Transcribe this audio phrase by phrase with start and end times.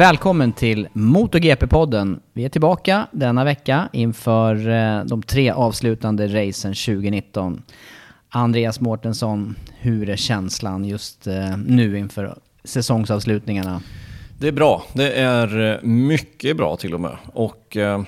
[0.00, 2.20] Välkommen till MotoGP-podden.
[2.32, 7.62] Vi är tillbaka denna vecka inför eh, de tre avslutande racen 2019.
[8.28, 13.82] Andreas Mårtensson, hur är känslan just eh, nu inför säsongsavslutningarna?
[14.38, 14.82] Det är bra.
[14.92, 17.16] Det är eh, mycket bra till och med.
[17.32, 18.02] Och eh,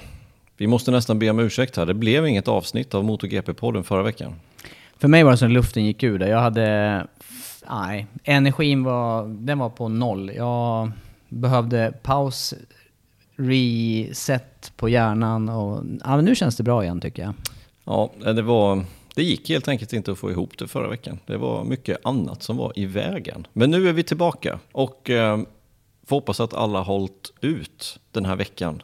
[0.57, 1.87] vi måste nästan be om ursäkt här.
[1.87, 4.35] Det blev inget avsnitt av MotoGP-podden förra veckan.
[4.99, 6.21] För mig var det som luften gick ur.
[6.21, 7.07] Jag hade...
[7.71, 10.33] Nej, energin var, den var på noll.
[10.37, 10.91] Jag
[11.33, 12.55] behövde paus,
[13.37, 17.35] reset på hjärnan och ja, men nu känns det bra igen tycker jag.
[17.85, 18.85] Ja, det var...
[19.15, 21.19] Det gick helt enkelt inte att få ihop det förra veckan.
[21.27, 23.47] Det var mycket annat som var i vägen.
[23.53, 25.39] Men nu är vi tillbaka och eh,
[26.07, 28.83] får hoppas att alla hållit ut den här veckan.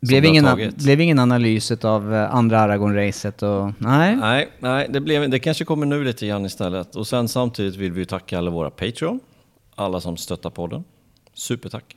[0.00, 4.16] Blev ingen, blev ingen analys av eh, andra Aragon-racet och nej.
[4.16, 6.96] Nej, nej det, blev, det kanske kommer nu lite grann istället.
[6.96, 9.20] Och sen samtidigt vill vi tacka alla våra Patreon,
[9.74, 10.84] alla som stöttar podden.
[11.34, 11.96] Supertack.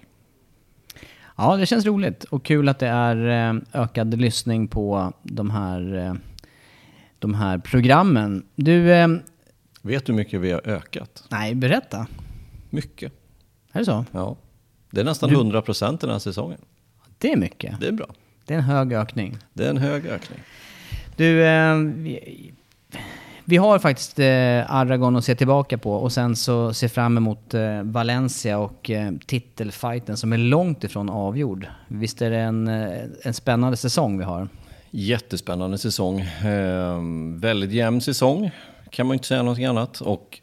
[1.36, 5.96] Ja, det känns roligt och kul att det är eh, ökad lyssning på de här,
[5.98, 6.14] eh,
[7.20, 8.46] de här programmen.
[8.56, 9.08] Du, eh,
[9.82, 11.24] Vet du hur mycket vi har ökat?
[11.30, 12.08] nej, berätta.
[12.70, 13.14] Mycket.
[13.72, 14.06] Är det så?
[14.12, 14.36] Ja.
[14.92, 16.60] Det är nästan Du- 100 procent den här säsongen.
[17.18, 17.80] Det är mycket.
[17.80, 18.08] Det är bra.
[18.46, 19.38] Det är en hög ökning.
[19.54, 20.40] Det är en hög ökning.
[21.16, 21.42] Du,
[23.50, 27.54] vi, har faktiskt eh, Aragon att se tillbaka på och sen så se fram emot
[27.54, 31.68] eh, Valencia och eh, titelfighten som är långt ifrån avgjord.
[31.88, 34.48] Visst är det en, eh, en spännande säsong vi har?
[34.92, 36.20] Jättespännande säsong.
[36.20, 37.02] Eh,
[37.40, 38.52] väldigt jämn säsong,
[38.90, 40.02] kan man inte säga någonting annat.
[40.02, 40.42] Och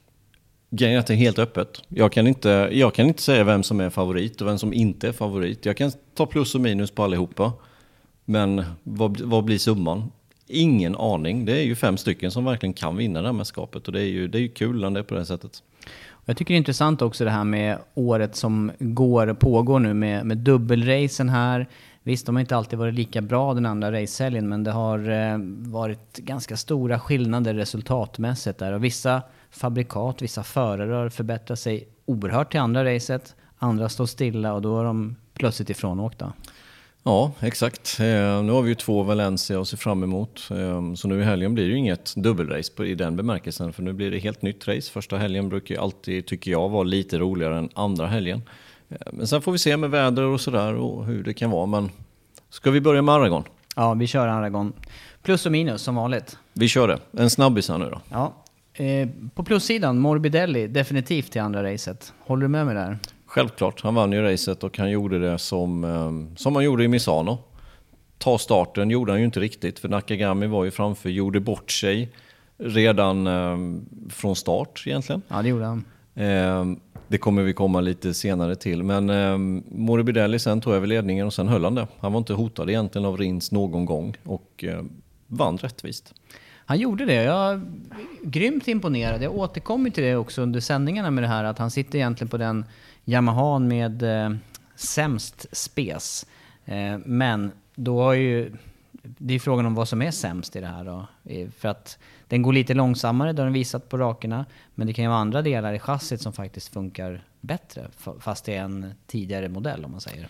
[0.71, 1.83] grejen är att det är helt öppet.
[1.89, 5.09] Jag kan, inte, jag kan inte säga vem som är favorit och vem som inte
[5.09, 5.67] är favorit.
[5.67, 7.53] Jag kan ta plus och minus på allihopa.
[8.25, 10.11] Men vad, vad blir summan?
[10.47, 11.44] Ingen aning.
[11.44, 13.87] Det är ju fem stycken som verkligen kan vinna det här mästerskapet.
[13.87, 15.62] Och det är ju, det är ju kul när det är på det sättet.
[16.25, 20.27] Jag tycker det är intressant också det här med året som går, pågår nu med,
[20.27, 21.66] med dubbelracen här.
[22.03, 25.38] Visst, de har inte alltid varit lika bra den andra racehelgen, men det har eh,
[25.56, 28.72] varit ganska stora skillnader resultatmässigt där.
[28.72, 33.34] Och vissa fabrikat, vissa förare har förbättrat sig oerhört till andra racet.
[33.59, 36.32] Andra står stilla och då är de plötsligt ifrånåkta.
[37.07, 38.01] Ja, exakt.
[38.01, 40.51] Eh, nu har vi ju två Valencia att se fram emot.
[40.51, 43.73] Eh, så nu i helgen blir det ju inget dubbelrace i den bemärkelsen.
[43.73, 44.93] För nu blir det helt nytt race.
[44.93, 48.43] Första helgen brukar ju alltid, tycker jag, vara lite roligare än andra helgen.
[48.89, 51.67] Eh, men sen får vi se med väder och sådär och hur det kan vara.
[51.67, 51.91] Men
[52.51, 53.45] ska vi börja med Aragon?
[53.77, 54.73] Ja, vi kör Aragon.
[55.23, 56.39] Plus och minus som vanligt.
[56.53, 57.23] Vi kör det.
[57.23, 58.01] En snabbis här nu då.
[58.11, 58.35] Ja.
[58.85, 62.12] Eh, på plussidan, Morbidelli definitivt till andra racet.
[62.19, 62.99] Håller du med mig där?
[63.35, 66.89] Självklart, han vann ju racet och han gjorde det som, eh, som han gjorde i
[66.89, 67.39] Misano.
[68.19, 72.09] Ta starten gjorde han ju inte riktigt, för Nakagami var ju framför, gjorde bort sig
[72.59, 73.57] redan eh,
[74.11, 75.23] från start egentligen.
[75.29, 75.85] Ja, det gjorde han.
[76.15, 76.65] Eh,
[77.09, 78.83] det kommer vi komma lite senare till.
[78.83, 79.39] Men eh,
[79.69, 81.87] Morbidelli sen tog över ledningen och sen höll han det.
[82.01, 84.83] Han var inte hotad egentligen av Rins någon gång och eh,
[85.27, 86.15] vann rättvist.
[86.67, 87.23] Han gjorde det.
[87.23, 87.61] Jag är
[88.23, 89.23] grymt imponerad.
[89.23, 92.37] Jag återkommer till det också under sändningarna med det här att han sitter egentligen på
[92.37, 92.65] den
[93.05, 94.37] Yamahan med eh,
[94.75, 96.27] sämst spes.
[96.65, 98.53] Eh, men då har ju...
[99.03, 101.06] Det är frågan om vad som är sämst i det här då.
[101.25, 101.99] Eh, för att
[102.29, 104.47] Den går lite långsammare, det har den visat på rakerna.
[104.75, 107.87] Men det kan ju vara andra delar i chassit som faktiskt funkar bättre.
[108.21, 110.29] Fast det är en tidigare modell om man säger.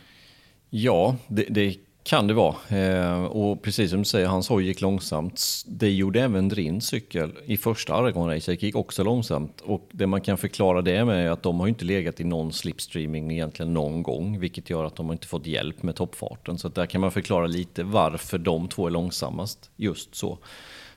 [0.70, 2.55] Ja, det, det kan det vara.
[2.69, 5.43] Eh, och precis som du säger, hans hoj gick långsamt.
[5.67, 9.61] Det gjorde även din cykel i första Aragon-racet, gick också långsamt.
[9.61, 12.53] Och det man kan förklara det med är att de har inte legat i någon
[12.53, 16.59] slipstreaming egentligen någon gång, vilket gör att de har inte fått hjälp med toppfarten.
[16.59, 20.39] Så där kan man förklara lite varför de två är långsammast, just så.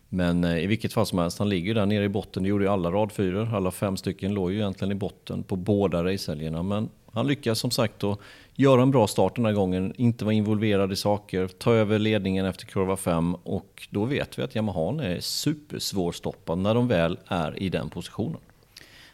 [0.10, 2.44] Men eh, i vilket fall som helst, han ligger där nere i botten.
[2.44, 3.56] Det gjorde ju alla radfyror.
[3.56, 6.64] Alla fem stycken låg ju egentligen i botten på båda racehelgerna.
[6.64, 8.20] Men han lyckas som sagt att
[8.56, 12.46] göra en bra start den här gången, inte vara involverad i saker, ta över ledningen
[12.46, 17.64] efter kurva 5 och då vet vi att Yamaha är supersvårstoppad när de väl är
[17.64, 18.40] i den positionen.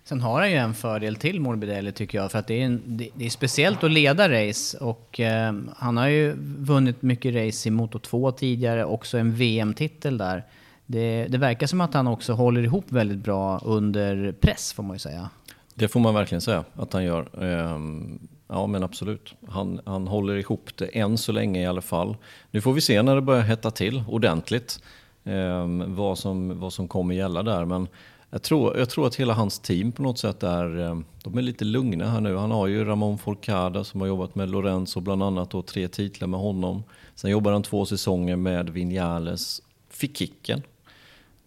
[0.06, 2.82] Sen har han ju en fördel till Morbidelli tycker jag, för att det är, en,
[2.86, 7.70] det, det är speciellt att leda race och eh, han har ju vunnit mycket race
[7.70, 10.44] i Moto 2 tidigare, också en VM-titel där.
[10.86, 14.96] Det, det verkar som att han också håller ihop väldigt bra under press får man
[14.96, 15.30] ju säga.
[15.76, 17.44] Det får man verkligen säga att han gör.
[17.44, 19.36] Ehm, ja men absolut.
[19.48, 22.18] Han, han håller ihop det än så länge i alla fall.
[22.52, 24.80] Nu får vi se när det börjar hetta till ordentligt.
[25.24, 27.66] Ehm, vad, som, vad som kommer gälla där.
[27.66, 27.88] Men
[28.30, 31.42] jag tror, jag tror att hela hans team på något sätt är, ehm, de är
[31.42, 32.36] lite lugna här nu.
[32.36, 36.28] Han har ju Ramon Forcada som har jobbat med Lorenzo bland annat och tre titlar
[36.28, 36.84] med honom.
[37.16, 39.62] Sen jobbar han två säsonger med Vinales.
[39.90, 40.62] Fick kicken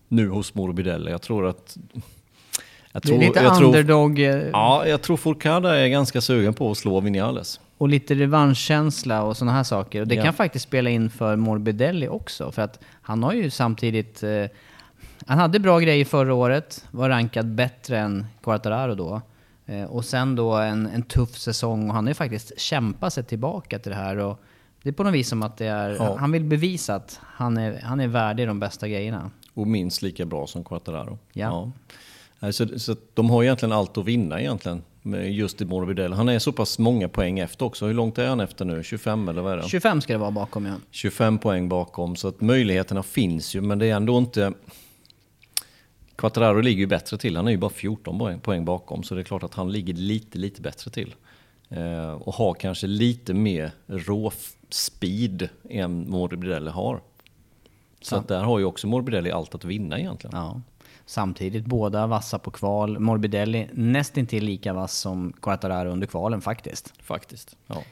[0.09, 1.11] nu hos Morbidelli.
[1.11, 1.77] Jag tror att
[2.97, 4.17] jag tror, det är lite jag underdog.
[4.17, 7.61] Tror, eh, ja, jag tror Forcada är ganska sugen på att slå Vinales.
[7.79, 10.01] Och lite revanschkänsla och sådana här saker.
[10.01, 10.25] Och det ja.
[10.25, 12.53] kan faktiskt spela in för Morbidelli också.
[12.53, 14.23] För att han har ju samtidigt...
[14.23, 14.45] Eh,
[15.27, 19.21] han hade bra grejer förra året, var rankad bättre än Quartararo då.
[19.67, 23.25] Eh, och sen då en, en tuff säsong och han har ju faktiskt kämpat sig
[23.25, 24.17] tillbaka till det här.
[24.17, 24.41] Och
[24.83, 26.17] det är på något vis som att det är, ja.
[26.19, 29.31] han vill bevisa att han är, han är värdig de bästa grejerna.
[29.55, 31.19] Och minst lika bra som Quartararo.
[31.33, 31.47] Ja.
[31.47, 31.73] ja.
[32.41, 34.83] Så, så de har egentligen allt att vinna egentligen.
[35.25, 36.15] Just i Morbidelli.
[36.15, 37.87] Han är så pass många poäng efter också.
[37.87, 38.83] Hur långt är han efter nu?
[38.83, 39.69] 25 eller vad är det?
[39.69, 40.75] 25 ska det vara bakom ja.
[40.91, 42.17] 25 poäng bakom.
[42.17, 43.61] Så att möjligheterna finns ju.
[43.61, 44.53] Men det är ändå inte...
[46.17, 47.37] Quattararo ligger ju bättre till.
[47.37, 49.03] Han är ju bara 14 poäng bakom.
[49.03, 51.15] Så det är klart att han ligger lite, lite bättre till.
[51.69, 57.01] Eh, och har kanske lite mer råspeed än Morbidelli har.
[58.01, 60.37] Så att där har ju också Morbidelli allt att vinna egentligen.
[60.37, 60.61] Ja
[61.07, 61.65] samtidigt.
[61.65, 62.99] Båda vassa på kval.
[62.99, 66.95] Morbidelli nästintill lika vass som Quartararo under kvalen faktiskt.
[67.03, 67.83] Faktiskt, ja.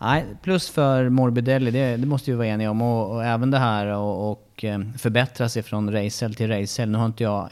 [0.00, 2.82] Nej, plus för Morbidelli, det, det måste vi vara eniga om.
[2.82, 6.90] Och, och även det här och, och eh, förbättra sig från racehäll till racehäll.
[6.90, 7.50] Nu har inte jag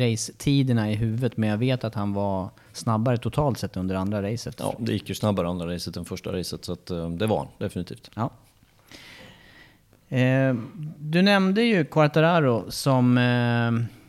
[0.00, 4.56] racetiderna i huvudet, men jag vet att han var snabbare totalt sett under andra racet.
[4.58, 7.38] Ja, det gick ju snabbare andra racet än första racet, så att, eh, det var
[7.38, 8.10] han definitivt.
[8.14, 8.30] Ja.
[10.16, 10.54] Eh,
[10.98, 14.01] du nämnde ju Quartararo som Eh,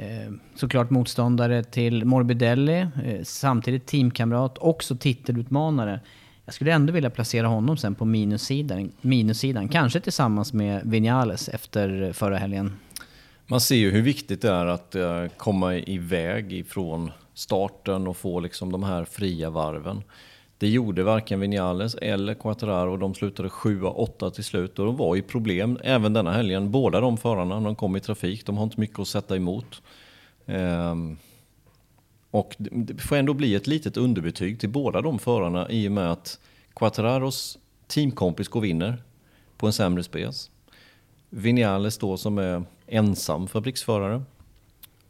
[0.00, 6.00] Eh, såklart motståndare till Morbidelli, eh, samtidigt teamkamrat, också titelutmanare.
[6.44, 9.68] Jag skulle ändå vilja placera honom sen på minussidan, minussidan.
[9.68, 12.72] kanske tillsammans med Vinales efter förra helgen.
[13.46, 18.40] Man ser ju hur viktigt det är att eh, komma iväg ifrån starten och få
[18.40, 20.02] liksom de här fria varven.
[20.60, 22.96] Det gjorde varken Vinales eller Quattararo.
[22.96, 26.70] De slutade 7-8 till slut och de var i problem även denna helgen.
[26.70, 29.82] Båda de förarna, de kom i trafik, de har inte mycket att sätta emot.
[30.46, 31.18] Um,
[32.30, 36.12] och det får ändå bli ett litet underbetyg till båda de förarna i och med
[36.12, 36.40] att
[36.74, 39.02] Quattararos teamkompis går vinner
[39.56, 40.50] på en sämre spes.
[41.30, 44.22] Vinales då som är ensam fabriksförare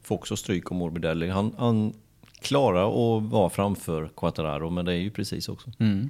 [0.01, 1.29] får också stryk av Morbidelli.
[1.29, 1.93] Han, han
[2.41, 5.69] klara att vara framför Quattararo, men det är ju precis också.
[5.79, 6.09] Mm.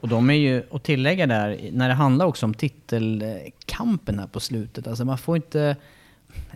[0.00, 4.40] Och de är ju, att tillägga där, när det handlar också om titelkampen här på
[4.40, 5.76] slutet, alltså man får inte,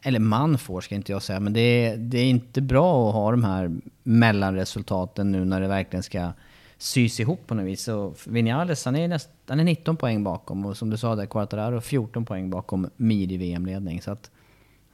[0.02, 3.14] eller man får ska inte jag säga, men det är, det är inte bra att
[3.14, 3.70] ha de här
[4.02, 6.32] mellanresultaten nu när det verkligen ska
[6.78, 7.82] sys ihop på något vis.
[7.82, 11.26] Så Vinales, han är, näst, han är 19 poäng bakom och som du sa där,
[11.26, 14.02] Quartararo 14 poäng bakom Mir i VM-ledning.
[14.02, 14.30] Så att,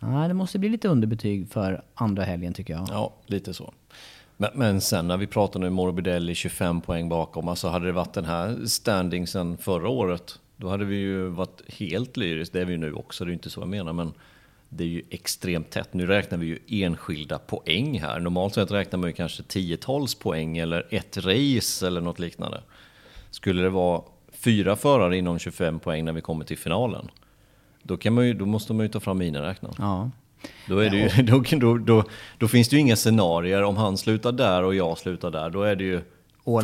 [0.00, 2.88] ja, det måste bli lite underbetyg för andra helgen tycker jag.
[2.90, 3.72] Ja, lite så.
[4.36, 8.12] Men, men sen när vi pratar nu Morbidelli 25 poäng bakom, alltså hade det varit
[8.12, 12.52] den här standing sen förra året, då hade vi ju varit helt lyriskt.
[12.52, 14.12] Det är vi ju nu också, det är inte så jag menar, men
[14.68, 15.94] det är ju extremt tätt.
[15.94, 18.20] Nu räknar vi ju enskilda poäng här.
[18.20, 22.60] Normalt sett räknar man ju kanske tiotals poäng eller ett race eller något liknande.
[23.30, 24.02] Skulle det vara
[24.32, 27.10] fyra förare inom 25 poäng när vi kommer till finalen,
[27.88, 29.74] då, kan man ju, då måste man ju ta fram miniräknaren.
[29.78, 30.10] Ja.
[30.66, 32.04] Då, är det ju, då, då, då,
[32.38, 33.62] då, finns det ju inga scenarier.
[33.62, 36.00] Om han slutar där och jag slutar där, då är det ju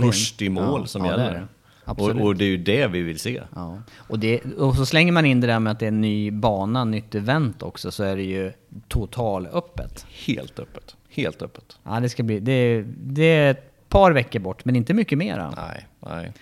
[0.01, 1.47] först i mål ja, som ja, gäller.
[1.85, 2.23] Absolut.
[2.23, 3.43] Och, och det är ju det vi vill se.
[3.55, 3.79] Ja.
[3.97, 6.31] Och, det, och så slänger man in det där med att det är en ny
[6.31, 8.53] bana, nytt event också, så är det ju
[8.89, 10.07] total öppet.
[10.27, 10.97] Helt öppet.
[11.09, 11.79] Helt öppet.
[11.83, 12.41] Ja, det ska bli...
[12.41, 15.55] Det, det är ett par veckor bort, men inte mycket mera.
[15.57, 16.33] Nej, nej.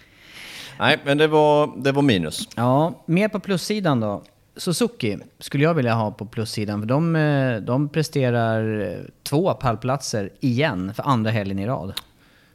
[0.78, 2.48] Nej, men det var, det var minus.
[2.56, 4.22] Ja, mer på plussidan då.
[4.56, 10.30] Suzuki skulle jag vilja ha på plussidan, för de, eh, de presterar eh, två pallplatser
[10.40, 11.92] igen för andra helgen i rad.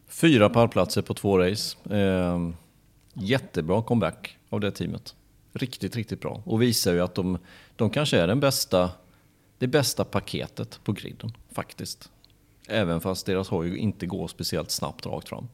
[0.07, 1.77] Fyra pallplatser på två race.
[1.95, 2.49] Eh,
[3.13, 5.15] jättebra comeback av det teamet.
[5.53, 6.41] Riktigt, riktigt bra.
[6.45, 7.37] Och visar ju att de,
[7.75, 8.91] de kanske är den bästa,
[9.57, 12.09] det bästa paketet på griden, faktiskt.
[12.67, 15.47] Även fast deras hoj inte går speciellt snabbt rakt fram.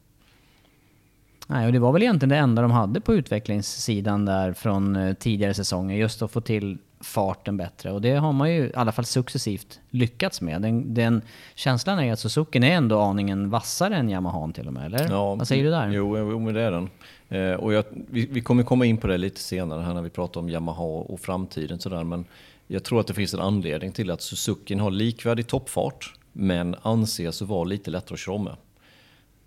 [1.46, 5.14] Nej, och det var väl egentligen det enda de hade på utvecklingssidan där från eh,
[5.14, 7.92] tidigare säsonger, just att få till farten bättre.
[7.92, 10.62] Och det har man ju i alla fall successivt lyckats med.
[10.62, 11.22] Den, den
[11.54, 15.10] känslan är att Suzuki är ändå aningen vassare än Yamaha till och med, eller?
[15.10, 15.88] Ja, Vad säger du där?
[15.90, 16.90] Jo, jo men det är den.
[17.28, 20.10] Eh, och jag, vi, vi kommer komma in på det lite senare här när vi
[20.10, 22.04] pratar om Yamaha och framtiden sådär.
[22.04, 22.24] Men
[22.66, 27.42] jag tror att det finns en anledning till att Suzuki har likvärdig toppfart men anses
[27.42, 28.56] vara lite lättare att köra med.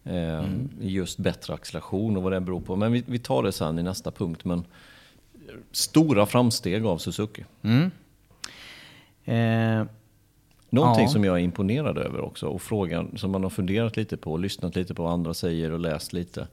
[0.09, 0.69] Eh, Mm.
[0.81, 2.75] Just bättre acceleration och vad det beror på.
[2.75, 4.45] Men vi, vi tar det sen i nästa punkt.
[4.45, 4.65] Men
[5.71, 7.45] stora framsteg av Suzuki.
[9.25, 9.83] Eh,
[10.69, 11.09] Någonting Ja.
[11.09, 14.75] som jag är imponerad över också och frågan som man har funderat lite på, lyssnat
[14.75, 16.47] lite på vad andra säger och läst lite.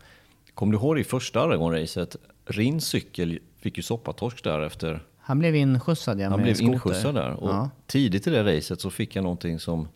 [0.54, 2.16] Kommer du ihåg i första Aragon-racet?
[2.46, 6.72] Rins cykel fick ju soppatorsk där efter han blev inskjutsad ja, han blev skoter.
[6.72, 7.30] inskjutsad där.
[7.30, 7.70] Och Ja.
[7.86, 9.88] tidigt i det racet så fick jag någonting som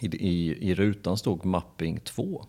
[0.00, 2.44] i, i, i rutan stod mapping 2.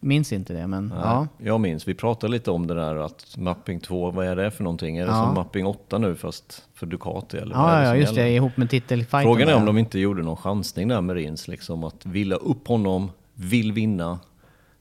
[0.00, 1.26] Minns inte det, men ja.
[1.38, 4.64] Jag minns, vi pratade lite om det där att mapping 2, vad är det för
[4.64, 4.96] någonting?
[4.96, 5.24] Är det Ja.
[5.24, 7.36] som mapping 8 nu fast för Ducati?
[7.36, 8.28] Eller Ja, det ja, just gäller?
[8.28, 8.34] det.
[8.34, 9.22] Ihop med titelfighten.
[9.22, 12.68] Frågan är om de inte gjorde någon chansning där med Rins, liksom att villa upp
[12.68, 14.18] honom, vill vinna.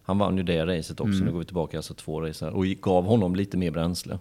[0.03, 1.25] Han vann ju det racet också, Mm.
[1.25, 4.19] nu går vi tillbaka alltså två race här, och gav honom lite mer bränsle.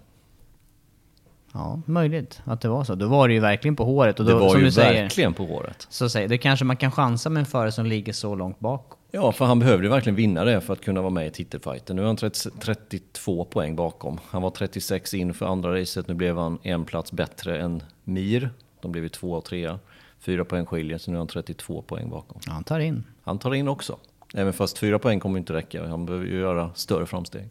[1.53, 2.95] Ja, möjligt att det var så.
[2.95, 4.21] Då var det ju verkligen på håret.
[4.21, 5.87] Och Det då, var som ju du säger, verkligen på håret.
[5.91, 8.93] så säger, det kanske man kan chansa med en förare som ligger så långt bak.
[9.17, 11.97] Ja, för han behövde verkligen vinna det för att kunna vara med i titelfighten.
[11.97, 14.19] Nu är han 30, 32 poäng bakom.
[14.29, 18.51] Han var 36 in för andra racet, nu blev han en plats bättre än Mir.
[18.81, 19.79] De blev ju två och trea.
[20.21, 22.41] Fyra poäng skiljer, så nu är han 32 poäng bakom.
[22.47, 23.05] Han tar in.
[23.25, 23.99] Han tar in också.
[24.35, 27.49] Även fast fyra poäng kommer inte räcka, han behöver ju göra större framsteg.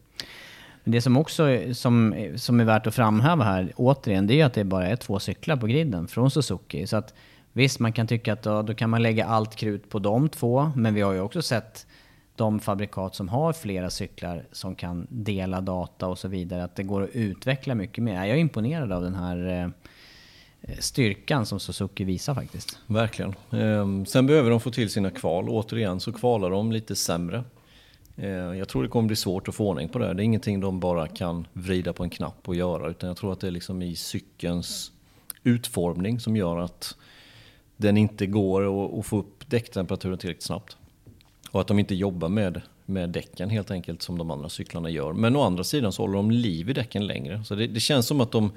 [0.83, 4.53] Men det som också som, som är värt att framhäva här, återigen, det är att
[4.53, 6.87] det bara är två cyklar på griden från Suzuki.
[6.87, 7.13] Så att
[7.55, 10.71] visst, man kan tycka att då, då kan man lägga allt krut på de två,
[10.75, 11.87] men vi har ju också sett
[12.35, 16.83] de fabrikat som har flera cyklar som kan dela data och så vidare, att det
[16.83, 18.13] går att utveckla mycket mer.
[18.13, 19.69] Jag är imponerad av den här eh,
[20.79, 22.79] styrkan som Suzuki visar faktiskt.
[22.87, 23.35] Verkligen.
[23.51, 25.49] Ehm, sen behöver de få till sina kval.
[25.49, 27.43] Återigen så kvalar de lite sämre.
[28.17, 30.13] Ehm, jag tror det kommer bli svårt att få ordning på det.
[30.13, 32.89] Det är ingenting de bara kan vrida på en knapp och göra.
[32.89, 34.91] Utan jag tror att det är liksom i cykelns
[35.43, 36.95] utformning som gör att
[37.77, 40.77] den inte går att- få upp däcktemperaturen tillräckligt snabbt.
[41.51, 45.13] Och att de inte jobbar med, med däcken helt enkelt som de andra cyklarna gör.
[45.13, 47.43] Men å andra sidan så håller de liv i däcken längre.
[47.43, 48.51] Så det, det känns som att de,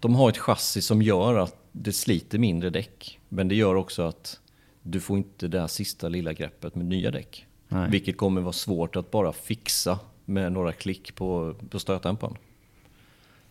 [0.00, 3.18] de har ett chassi som gör att det sliter mindre däck.
[3.28, 4.40] Men det gör också att
[4.82, 7.46] du får inte det här sista lilla greppet med nya däck.
[7.68, 7.90] Nej.
[7.90, 12.36] Vilket kommer vara svårt att bara fixa med några klick på, på stötdämparen.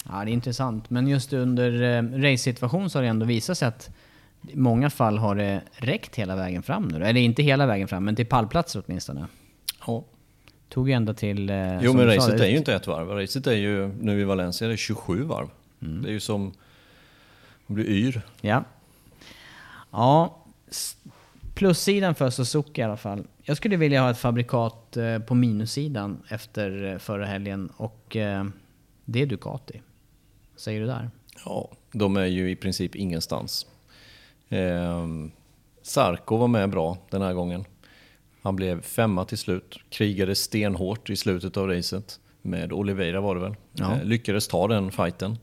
[0.09, 0.89] Ja, det är intressant.
[0.89, 3.89] Men just under eh, race-situation så har det ändå visat sig att
[4.49, 7.05] i många fall har det räckt hela vägen fram nu.
[7.05, 9.27] Eller inte hela vägen fram, men till pallplatser åtminstone.
[9.87, 10.03] Ja.
[10.69, 11.49] Tog ju ända till...
[11.49, 13.09] Eh, Jo men racet är ju inte ett varv.
[13.09, 15.47] Racet är ju nu i Valencia det är 27 varv.
[15.81, 16.01] Mm.
[16.01, 16.53] Det är ju som...
[17.67, 18.21] Man blir yr.
[18.41, 18.63] Ja.
[19.91, 20.43] Ja,
[21.53, 23.27] plussidan för Suzuki i alla fall.
[23.43, 28.17] Jag skulle vilja ha ett fabrikat eh, på minussidan efter eh, förra helgen och
[29.05, 29.81] det är Ducati.
[30.53, 31.09] Vad säger du där?
[31.45, 33.67] Ja, de är ju i princip ingenstans.
[34.49, 35.31] Ehm,
[35.81, 37.65] Sarko var med bra den här gången.
[38.41, 42.19] Han blev femma till slut, krigade stenhårt i slutet av racet.
[42.41, 43.55] Med Oliveira var det väl.
[43.73, 43.91] Ja.
[43.91, 45.37] Eh, lyckades ta den fighten.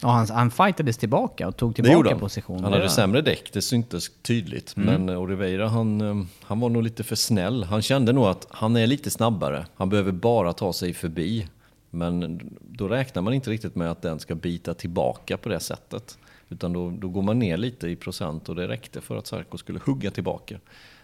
[0.00, 2.20] Ja, han, han fightades tillbaka och tog tillbaka han.
[2.20, 2.64] position.
[2.64, 4.76] Han hade sämre däck, det syntes tydligt.
[4.76, 7.64] Men eh, Oliveira han, eh, han var nog lite för snäll.
[7.64, 9.66] Han kände nog att han är lite snabbare.
[9.76, 11.48] Han behöver bara ta sig förbi.
[11.90, 16.18] Men då räknar man inte riktigt med att den ska bita tillbaka på det sättet.
[16.48, 19.58] Utan då, då går man ner lite i procent och det räckte för att Sarko
[19.58, 20.56] skulle hugga tillbaka.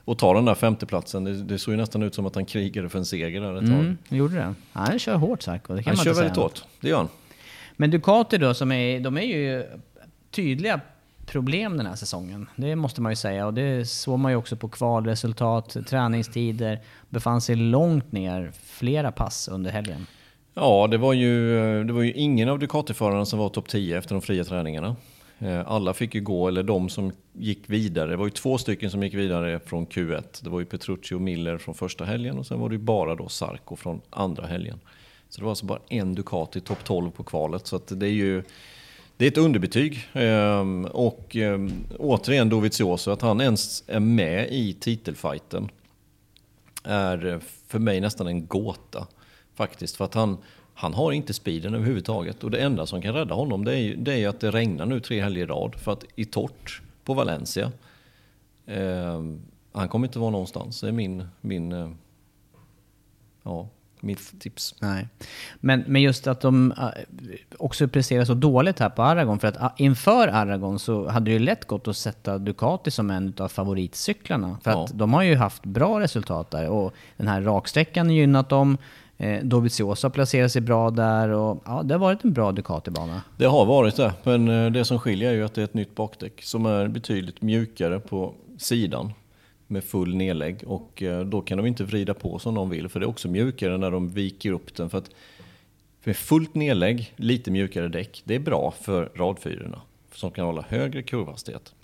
[0.05, 1.25] Och ta den där femteplatsen.
[1.25, 3.67] Det, det såg ju nästan ut som att han krigade för en seger där ett
[3.67, 3.79] tag.
[3.79, 4.55] Mm, gjorde det?
[4.73, 6.43] Ja, han kör hårt Sarko, det kan Han man kör inte väldigt säga.
[6.45, 7.09] hårt, det gör han.
[7.77, 9.65] Men Ducati då, som är, de är ju
[10.31, 10.81] tydliga
[11.27, 12.47] problem den här säsongen.
[12.57, 13.47] Det måste man ju säga.
[13.47, 16.81] Och det såg man ju också på kvalresultat, träningstider.
[17.09, 20.07] Befann sig långt ner flera pass under helgen.
[20.55, 24.15] Ja, det var ju, det var ju ingen av Ducati-förarna som var topp 10 efter
[24.15, 24.97] de fria träningarna.
[25.43, 28.11] Eh, alla fick ju gå, eller de som gick vidare.
[28.11, 30.45] Det var ju två stycken som gick vidare från Q1.
[30.45, 33.15] Det var ju Petrucci och Miller från första helgen och sen var det ju bara
[33.15, 34.81] då Sarko från andra helgen.
[35.29, 37.67] Så det var alltså bara en Ducati topp 12 på kvalet.
[37.67, 38.43] Så det är ju
[39.17, 40.09] det är ett underbetyg.
[40.13, 45.69] Ehm, och ehm, återigen Dovizioso, att han ens är med i titelfighten
[46.85, 49.07] är för mig nästan en gåta.
[49.55, 50.39] Faktiskt, för att han,
[50.81, 52.45] han har inte speeden överhuvudtaget.
[52.45, 54.87] Och det enda som kan rädda honom det är ju det är att det regnar
[54.87, 55.75] nu tre helger i rad.
[55.75, 57.73] För att i torrt på Valencia,
[58.67, 59.23] eh,
[59.73, 60.81] han kommer inte vara någonstans.
[60.81, 61.91] Det är min, min eh,
[63.43, 63.69] ja,
[64.01, 64.75] mitt tips.
[64.81, 65.09] Nej.
[65.61, 66.89] Men, men just att de äh,
[67.59, 69.39] också presterar så dåligt här på Aragon.
[69.39, 73.11] För att äh, inför Aragon så hade det ju lätt gått att sätta Ducati som
[73.11, 74.59] en av favoritcyklarna.
[74.63, 74.85] För ja.
[74.85, 76.69] att de har ju haft bra resultat där.
[76.69, 78.79] Och den här raksträckan gynnat dem.
[79.21, 83.21] Eh, Dovizioso placerar sig bra där och ja, det har varit en bra Ducati-bana.
[83.37, 85.75] Det har varit det, men eh, det som skiljer är ju att det är ett
[85.75, 89.13] nytt bakdäck som är betydligt mjukare på sidan
[89.67, 93.01] med full nedlägg och eh, då kan de inte vrida på som de vill för
[93.01, 94.91] det är också mjukare när de viker upp den.
[94.91, 95.11] För att
[96.05, 99.81] med fullt nedlägg, lite mjukare däck, det är bra för radfyrorna
[100.15, 101.75] som kan hålla högre kurvhastighet.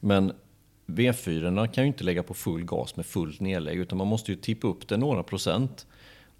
[0.00, 0.32] Men
[0.86, 4.36] V4 kan ju inte lägga på full gas med fullt nedlägg utan man måste ju
[4.36, 5.86] tippa upp det några procent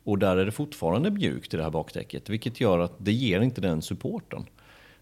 [0.04, 3.40] och där är det fortfarande mjukt i det här bakdäcket vilket gör att det ger
[3.40, 4.46] inte den supporten.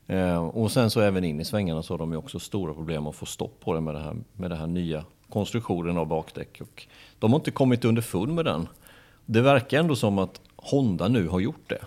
[0.07, 3.07] Eh, och sen så även in i svängarna så har de ju också stora problem
[3.07, 6.61] att få stopp på det med det här, med det här nya konstruktionen av bakdäck.
[6.61, 6.87] Och
[7.19, 8.69] de har inte kommit underfund med den.
[9.26, 11.85] Det verkar ändå som att Honda nu har gjort det.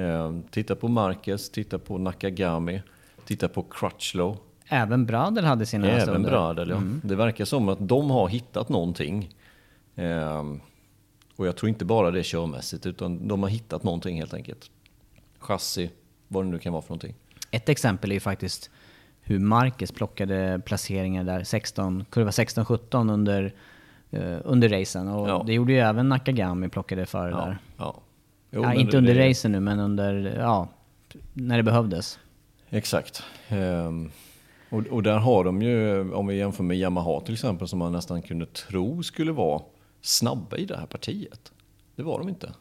[0.00, 2.82] Eh, titta på Marquez, titta på Nakagami,
[3.24, 4.36] titta på Crutchlow.
[4.68, 6.30] Även Bradel hade sina Även stunder.
[6.30, 6.76] Bradel, ja.
[6.76, 7.00] Mm.
[7.04, 9.34] Det verkar som att de har hittat någonting.
[9.94, 10.44] Eh,
[11.38, 14.70] och jag tror inte bara det är körmässigt, utan de har hittat någonting helt enkelt.
[15.38, 15.90] Chassi,
[16.28, 17.14] vad det nu kan vara för någonting.
[17.50, 18.70] Ett exempel är ju faktiskt
[19.20, 23.54] hur Marquez plockade placeringar där 16, kurva 16-17 under,
[24.12, 25.08] uh, under racen.
[25.08, 25.42] Och ja.
[25.46, 27.58] det gjorde ju även Nakagami plockade före ja, där.
[27.76, 28.00] Ja.
[28.50, 29.30] Jo, ja, inte under det...
[29.30, 30.68] racen nu, men under, ja,
[31.32, 32.18] när det behövdes.
[32.70, 33.22] Exakt.
[33.50, 34.10] Um,
[34.70, 37.92] och, och, där har de ju, om vi jämför med Yamaha till exempel, som man
[37.92, 39.62] nästan kunde tro skulle vara
[40.08, 41.52] snabba i det här partiet.
[41.96, 42.52] Det var de inte.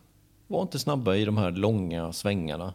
[0.48, 2.74] Var inte snabba i de här långa svängarna.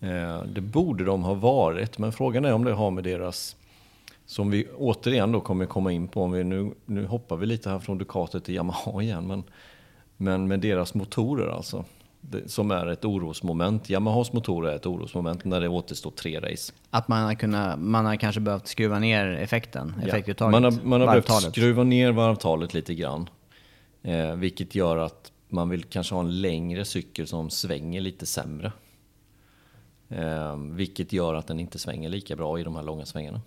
[0.00, 3.56] Eh, det borde de ha varit, men frågan är om det har med deras,
[4.26, 7.70] som vi återigen då kommer komma in på, om vi nu, nu hoppar vi lite
[7.70, 9.44] här från Ducati till Yamaha igen, men,
[10.16, 11.84] men med deras motorer alltså.
[12.20, 13.90] Det, som är ett orosmoment.
[13.90, 16.72] Yamahas motorer är ett orosmoment när det återstår tre race.
[16.90, 20.08] Att man har, kunnat, man har kanske behövt skruva ner effekten, ja.
[20.08, 20.52] effektuttaget?
[20.52, 23.28] Man har, man har behövt skruva ner varvtalet lite grann.
[24.02, 28.72] Eh, vilket gör att man vill kanske ha en längre cykel som svänger lite sämre.
[30.08, 33.40] Eh, vilket gör att den inte svänger lika bra i de här långa svängarna.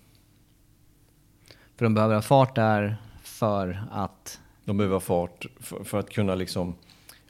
[1.75, 4.39] För de behöver ha fart där för att?
[4.65, 6.75] De behöver ha fart för, för att kunna liksom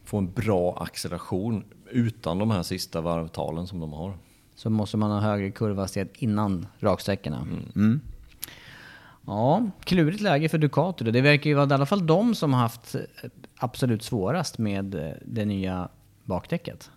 [0.04, 4.18] få en bra acceleration utan de här sista varvtalen som de har.
[4.56, 7.38] Så måste man ha högre kurvhastighet innan raksträckorna?
[7.38, 7.64] Mm.
[7.76, 8.02] Mm.
[9.28, 11.04] Ja, klurigt läge för Ducati.
[11.04, 12.96] Det verkar ju vara i alla fall de som har haft
[13.58, 15.90] absolut svårast med eh, det nya
[16.24, 16.92] bakdäcket.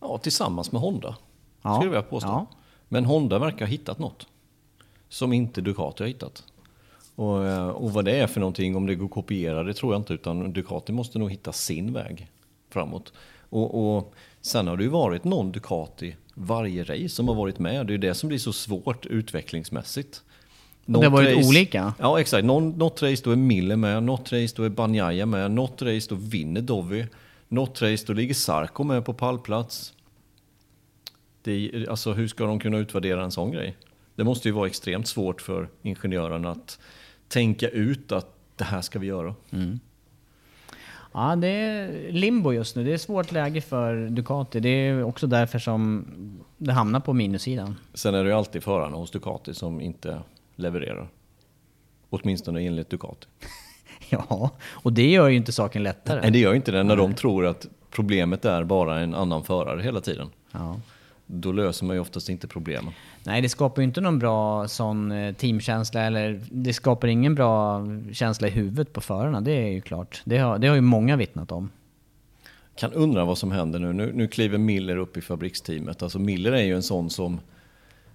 [0.00, 1.16] Ja, tillsammans med Honda.
[1.62, 1.80] Ja.
[1.80, 2.28] Skulle jag påstå.
[2.28, 2.46] Ja.
[2.88, 4.26] Men Honda verkar ha hittat något.
[5.08, 6.44] Som inte Ducati har hittat.
[7.14, 9.92] Och, eh, och vad det är för någonting, om det går att kopiera, det tror
[9.92, 10.14] jag inte.
[10.14, 12.30] Utan Ducati måste nog hitta sin väg
[12.70, 13.12] framåt.
[13.50, 17.86] Och, och sen har det ju varit någon Ducati varje race som har varit med.
[17.86, 20.22] Det är ju det som blir så svårt utvecklingsmässigt.
[20.84, 21.94] Något det har varit race, olika?
[21.98, 22.44] Ja, exakt.
[22.44, 26.06] Någon, något race då är Miller med, något race då är Banjaya med, något race
[26.08, 27.06] då vinner Dovi.
[27.48, 29.94] Något race, då ligger Sarko med på pallplats.
[31.42, 33.76] Det, alltså hur ska de kunna utvärdera en sån grej?
[34.14, 36.78] Det måste ju vara extremt svårt för ingenjörerna att
[37.28, 39.34] tänka ut att det här ska vi göra.
[39.50, 39.80] Mm.
[41.12, 42.84] Ja, det är limbo just nu.
[42.84, 44.60] Det är svårt läge för Ducati.
[44.60, 46.04] Det är också därför som
[46.58, 47.76] det hamnar på minussidan.
[47.94, 50.18] Sen är det ju alltid förarna hos Ducati som inte
[50.56, 51.08] levererar.
[52.10, 53.26] Åtminstone enligt Ducati.
[54.08, 56.20] Ja, och det gör ju inte saken lättare.
[56.20, 57.06] Nej, det gör inte det när Nej.
[57.06, 60.28] de tror att problemet är bara en annan förare hela tiden.
[60.52, 60.80] Ja.
[61.26, 62.92] Då löser man ju oftast inte problemen.
[63.24, 67.86] Nej, det skapar ju inte någon bra sån eh, teamkänsla eller det skapar ingen bra
[68.12, 69.40] känsla i huvudet på förarna.
[69.40, 70.22] Det är ju klart.
[70.24, 71.70] Det har, det har ju många vittnat om.
[72.76, 73.92] Kan undra vad som händer nu.
[73.92, 74.12] nu.
[74.14, 76.02] Nu kliver Miller upp i fabriksteamet.
[76.02, 77.40] Alltså Miller är ju en sån som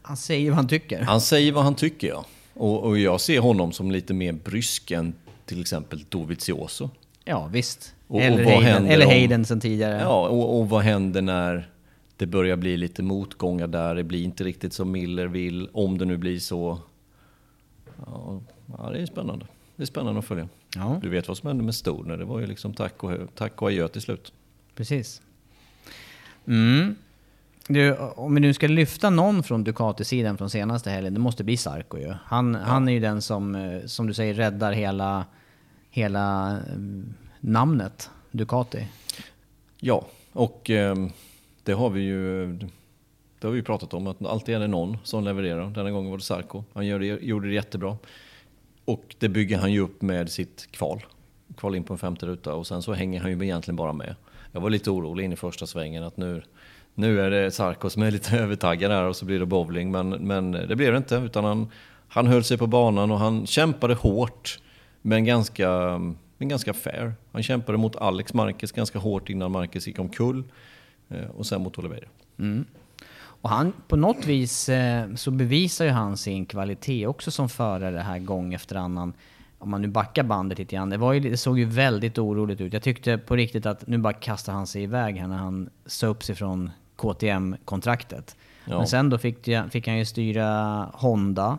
[0.08, 1.02] Han säger vad han tycker.
[1.02, 2.26] Han säger vad han tycker, ja.
[2.54, 5.14] Och, och jag ser honom som lite mer brysk än
[5.46, 6.90] till exempel Dovizioso.
[7.26, 7.94] Ja, visst.
[8.08, 10.00] Och- eller och Hayden, eller Hayden sen tidigare.
[10.02, 11.70] Ja, och, och vad händer när
[12.18, 13.96] det börjar bli lite motgångar där?
[13.96, 16.80] Det blir inte riktigt som Miller vill, om det nu blir så.
[18.06, 19.46] Ja, det är spännande.
[19.76, 20.48] Det är spännande att följa.
[20.76, 21.00] Ja.
[21.02, 22.18] Du vet vad som hände med Stoner?
[22.18, 24.34] Det var ju liksom tack och, tack och adjö till slut.
[24.76, 25.22] Precis.
[26.48, 26.96] Mm.
[27.68, 31.58] Du, om vi nu ska lyfta någon från Ducati-sidan från senaste helgen, det måste bli
[31.58, 32.14] Sarko ju.
[32.24, 35.26] Han, han är ju den som, eh, som du säger, räddar hela,
[35.90, 36.78] hela eh,
[37.40, 38.88] namnet Ducati.
[39.80, 41.12] Ja, och ehm,
[41.64, 42.48] det har vi ju
[43.40, 45.70] det har vi pratat om, att alltid är det någon som levererar.
[45.70, 46.64] Denna gången var det Sarko.
[46.74, 47.98] Han gör det, gjorde det jättebra.
[48.86, 51.06] Och det bygger han ju upp med sitt kval.
[51.58, 54.16] Kval in på en femte ruta och sen så hänger han ju egentligen bara med.
[54.52, 56.44] Jag var lite orolig in i första svängen att nu,
[56.98, 59.92] nu är det Sarko som är lite övertaggad här och så blir det bowling.
[59.92, 61.72] Men, men det blev det inte, utan han,
[62.08, 64.60] han höll sig på banan och han kämpade hårt.
[65.02, 65.70] Men ganska,
[66.38, 67.14] men ganska fair.
[67.32, 70.44] Han kämpade mot Alex Marquez ganska hårt innan Marquez gick omkull.
[71.10, 72.08] Eh, och sen mot Oliveira.
[72.40, 72.66] Mm.
[73.18, 77.98] Och han, på något vis eh, så bevisar ju han sin kvalitet också som förare
[77.98, 79.14] här gång efter annan.
[79.60, 80.90] Om man nu backar bandet lite grann.
[80.90, 82.74] Det, var ju, det såg ju väldigt oroligt ut.
[82.74, 86.08] Jag tyckte på riktigt att nu bara kastar han sig iväg här när han sa
[86.08, 88.36] upp sig från KTM-kontraktet.
[88.66, 88.78] Ja.
[88.78, 91.58] Men sen då fick, fick han ju styra Honda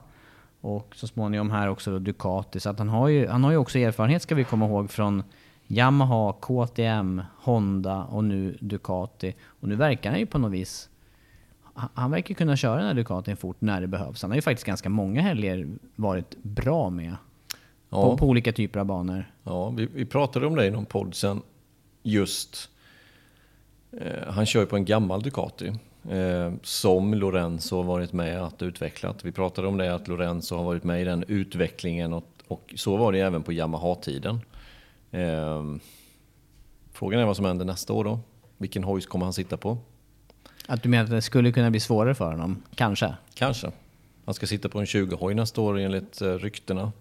[0.60, 2.60] och så småningom här också då Ducati.
[2.60, 5.22] Så att han har ju, han har ju också erfarenhet ska vi komma ihåg från
[5.66, 9.34] Yamaha, KTM, Honda och nu Ducati.
[9.60, 10.88] Och nu verkar han ju på något vis
[11.94, 14.22] han- verkar kunna köra den här Ducatin fort när det behövs.
[14.22, 17.16] Han har ju faktiskt ganska många helger varit bra med.
[17.90, 18.02] Ja.
[18.02, 19.32] På, på olika typer av banor.
[19.42, 21.42] Ja, vi, vi pratade om det i någon podd sen.
[22.02, 22.70] Just,
[24.26, 25.72] han kör ju på en gammal Ducati.
[26.10, 29.24] Eh, som Lorenzo har varit med att utvecklat.
[29.24, 32.96] Vi pratade om det att Lorenzo har varit med i den utvecklingen och, och så
[32.96, 34.40] var det även på Yamaha-tiden.
[35.10, 35.64] Eh,
[36.92, 38.20] frågan är vad som händer nästa år då.
[38.56, 39.78] Vilken hojs kommer han sitta på?
[40.66, 42.62] Att du menar att det skulle kunna bli svårare för honom?
[42.74, 43.14] Kanske?
[43.34, 43.70] Kanske.
[44.24, 46.92] Han ska sitta på en 20-hoj nästa år enligt eh, ryktena.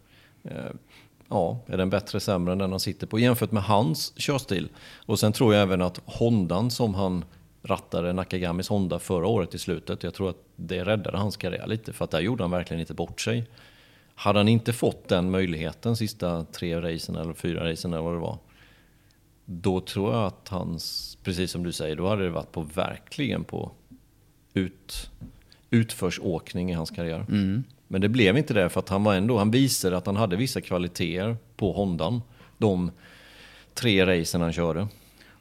[1.30, 4.70] Ja, är den bättre sämre än den han sitter på jämfört med hans körstil?
[5.06, 7.26] Och sen tror jag även att Hondan som han
[7.64, 11.94] rattade Nakagamis Honda förra året i slutet, jag tror att det räddade hans karriär lite
[11.94, 13.46] för att där gjorde han verkligen inte bort sig.
[14.16, 18.20] Hade han inte fått den möjligheten sista tre racen eller fyra racen eller vad det
[18.20, 18.38] var,
[19.46, 23.44] då tror jag att hans, precis som du säger, då hade det varit på verkligen
[23.44, 23.72] på
[24.54, 25.10] ut,
[25.70, 27.26] utförsåkning i hans karriär.
[27.88, 30.36] Men det blev inte det för att han var ändå, han visade att han hade
[30.36, 32.22] vissa kvaliteter på Hondan.
[32.58, 32.92] De
[33.74, 34.88] tre racen han körde.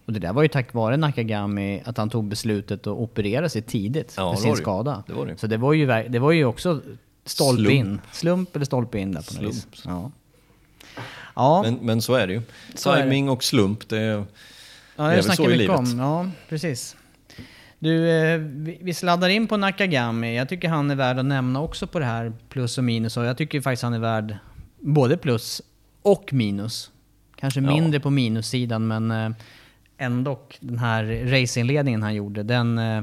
[0.06, 3.62] Och det där var ju tack vare Nakagami att han tog beslutet att operera sig
[3.62, 5.02] tidigt Ja, för sin skada.
[5.06, 5.37] Det det.
[5.38, 6.80] Så det var ju, det var ju också
[7.24, 7.72] stolpe Slump.
[7.72, 8.00] in.
[8.12, 9.66] Slump eller stolpe in där på något vis.
[9.85, 10.11] Ja.
[11.35, 12.42] Ja, Men, men så är det ju.
[12.74, 12.94] Så.
[12.94, 14.24] Timing och slump, det ja,
[14.96, 15.78] det är väl så i livet.
[15.78, 15.98] om.
[15.98, 16.96] Ja, precis.
[17.78, 18.38] Du, eh,
[18.82, 20.36] vi, sladdar in på Nakagami.
[20.36, 23.16] Jag tycker han är värd att nämna också på det här plus och minus.
[23.16, 24.36] Och jag tycker faktiskt han är värd
[24.80, 25.62] både plus
[26.02, 26.90] och minus.
[27.36, 27.66] Kanske Ja.
[27.74, 29.30] mindre på minussidan, men eh,
[29.98, 32.78] ändå den här racinginledningen han gjorde, den...
[32.78, 33.02] eh,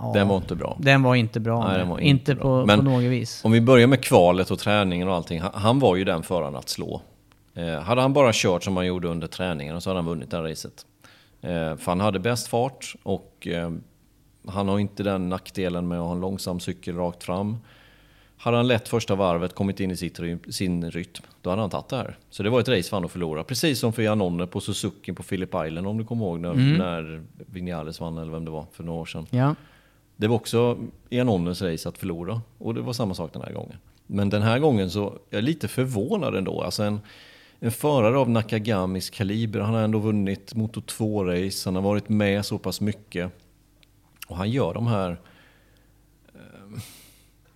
[0.00, 0.76] ja, Den var inte bra.
[0.80, 1.68] Den var inte bra.
[1.68, 2.42] Nej, var inte inte bra.
[2.42, 3.44] på, Men- på något vis.
[3.44, 5.40] Om vi börjar med kvalet och träningen och allting.
[5.40, 7.02] Han, han var ju den föraren att slå.
[7.54, 10.36] Eh, hade han bara kört som han gjorde under träningen så hade han vunnit det
[10.36, 10.86] här racet.
[11.42, 13.70] Eh, för han hade bäst fart och eh,
[14.46, 17.56] han har inte den nackdelen med att ha en långsam cykel rakt fram.
[18.36, 21.88] Hade han lätt första varvet, kommit in i sitt, sin rytm, då hade han tagit
[21.88, 22.18] det här.
[22.30, 23.44] Så det var ett race för han att förlora.
[23.44, 27.22] Precis som för Janone på Suzuki på Phillip Island om du kommer ihåg när, när
[27.46, 29.26] Vinales vann eller vem det var för några år sedan.
[29.30, 29.54] Ja.
[30.16, 30.78] Det var också
[31.10, 33.76] Ianones race att förlora och det var samma sak den här gången.
[34.06, 36.62] Men den här gången så är jag lite förvånad ändå.
[36.62, 37.00] Alltså en,
[37.64, 42.46] en förare av Nakagamis kaliber, han har ändå vunnit Moto 2-race, han har varit med
[42.46, 43.30] så pass mycket.
[44.26, 45.10] Och han gör de här...
[46.34, 46.80] Eh,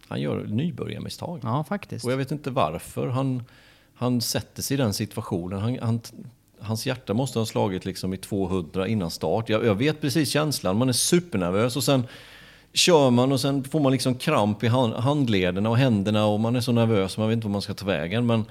[0.09, 1.41] han gör nybörjarmisstag.
[1.43, 2.05] ja, faktiskt.
[2.05, 3.09] Och jag vet inte varför.
[3.09, 3.43] Han,
[3.95, 5.61] han sätter sig i den situationen.
[5.61, 6.01] Han, han,
[6.61, 9.49] hans hjärta måste ha slagit liksom i 200 innan start.
[9.49, 10.77] Jag, jag vet precis känslan.
[10.77, 12.07] Man är supernervös och sen
[12.73, 16.57] kör man och sen får man liksom kramp i hand, handlederna och händerna och man
[16.57, 18.27] är så nervös man vet inte vad man ska ta vägen.
[18.27, 18.45] Men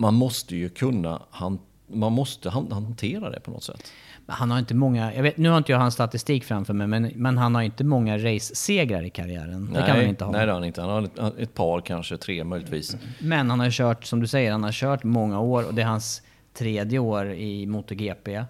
[0.00, 3.92] man måste ju kunna han, man måste han, hantera det på något sätt.
[4.26, 7.12] Han har inte många, jag vet, nu har inte jag hans statistik framför mig, men,
[7.14, 9.70] men han har inte många race-segrar i karriären.
[9.72, 10.32] Det kan han inte ha.
[10.32, 10.80] Nej, det har han inte.
[10.80, 12.96] Han har ett, ett par, kanske tre möjligtvis.
[13.18, 15.86] Men han har kört, som du säger, han har kört många år och det är
[15.86, 16.22] hans
[16.54, 18.44] tredje år i MotoGP.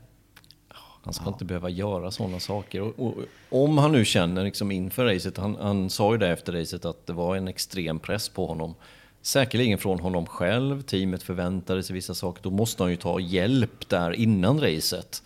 [1.03, 2.81] Han ska inte behöva göra sådana saker.
[2.81, 3.15] Och, och,
[3.51, 7.07] om han nu känner liksom inför racet, han, han sa ju det efter racet att
[7.07, 8.75] det var en extrem press på honom.
[9.23, 12.43] Säkerligen från honom själv, teamet förväntade sig vissa saker.
[12.43, 15.23] Då måste han ju ta hjälp där innan racet.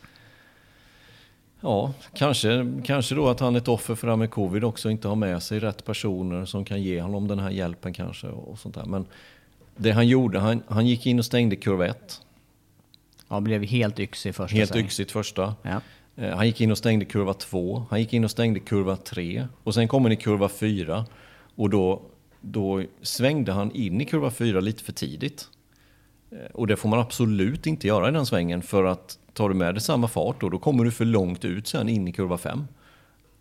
[1.60, 4.90] Ja, kanske, kanske då att han är ett offer för det här med covid också,
[4.90, 8.26] inte har med sig rätt personer som kan ge honom den här hjälpen kanske.
[8.26, 8.84] och sånt där.
[8.84, 9.06] Men
[9.76, 12.20] det han gjorde, han, han gick in och stängde kurva 1.
[13.28, 15.54] Ja, blev helt yxig första Helt yxigt första.
[15.62, 15.80] Ja.
[16.16, 17.86] Eh, Han gick in och stängde kurva 2.
[17.90, 19.46] Han gick in och stängde kurva 3.
[19.62, 21.06] Och sen kom han i kurva 4.
[21.56, 22.02] Och då,
[22.42, 25.48] då svängde han in i kurva 4 lite för tidigt.
[26.30, 28.62] Eh, Och det får man absolut inte göra i den svängen.
[28.62, 31.66] För att tar du med dig samma fart då, då kommer du för långt ut
[31.68, 32.64] sen in i kurva 5.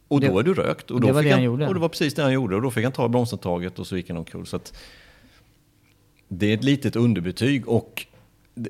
[0.08, 0.92] Och Det- då är du rökt.
[0.92, 1.68] Och det då var fick det han gjorde.
[1.68, 2.56] Och det var precis det han gjorde.
[2.56, 4.46] Och då fick han ta bromsantaget och så gick han omkull.
[4.46, 4.74] Så att
[6.28, 8.06] det är ett litet underbetyg och
[8.56, 8.70] det,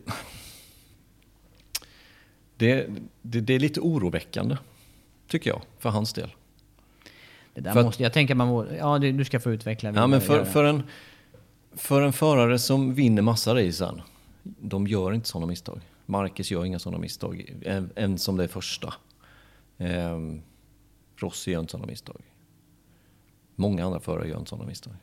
[2.57, 2.87] det,
[3.21, 4.57] det, det är lite oroväckande,
[5.27, 6.29] tycker jag, för hans del.
[7.53, 9.91] Det där För måste, jag tänker att man må, ja, det, du ska få utveckla
[9.95, 10.83] Ja, men för, för, en,
[11.75, 14.01] för en förare som vinner massa racen,
[14.43, 15.81] de gör inte sådana misstag.
[16.05, 18.93] Marcus gör inga sådana misstag, än, än som det är första.
[19.77, 20.41] Ehm,
[21.15, 22.21] Rossi gör inte sådana misstag.
[23.55, 24.93] Många andra förare gör inte sådana misstag.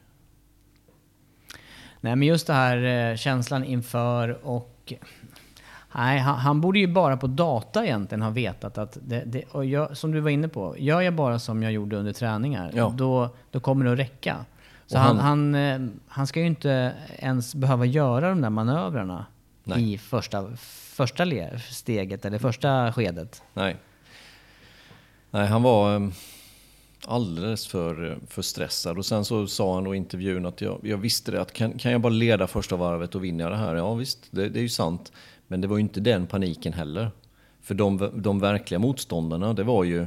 [2.01, 4.93] Nej, men just det här eh, känslan inför och...
[5.99, 9.65] Nej, han, han borde ju bara på data egentligen ha vetat att det, det och
[9.65, 12.95] jag, som du var inne på, gör jag bara som jag gjorde under träningar, Ja.
[12.97, 14.37] då, då kommer det att räcka.
[14.87, 19.27] Så han, han- han, eh, han ska ju inte ens behöva göra de där manövrarna
[19.65, 19.93] Nej.
[19.95, 20.57] i första,
[20.97, 21.25] första
[21.71, 23.43] steget eller första skedet.
[23.55, 23.77] Nej.
[25.31, 26.09] Nej, han var eh,
[27.07, 28.99] alldeles för, för stressad.
[28.99, 31.73] Och sen så sa han då i intervjun att jag, jag visste det, att kan,
[31.79, 33.75] kan jag bara leda första varvet och vinna det här?
[33.75, 35.13] Ja visst, det, det är ju sant.
[35.49, 37.11] Men det var ju inte den paniken heller.
[37.63, 40.07] För de, de verkliga motståndarna, det var ju,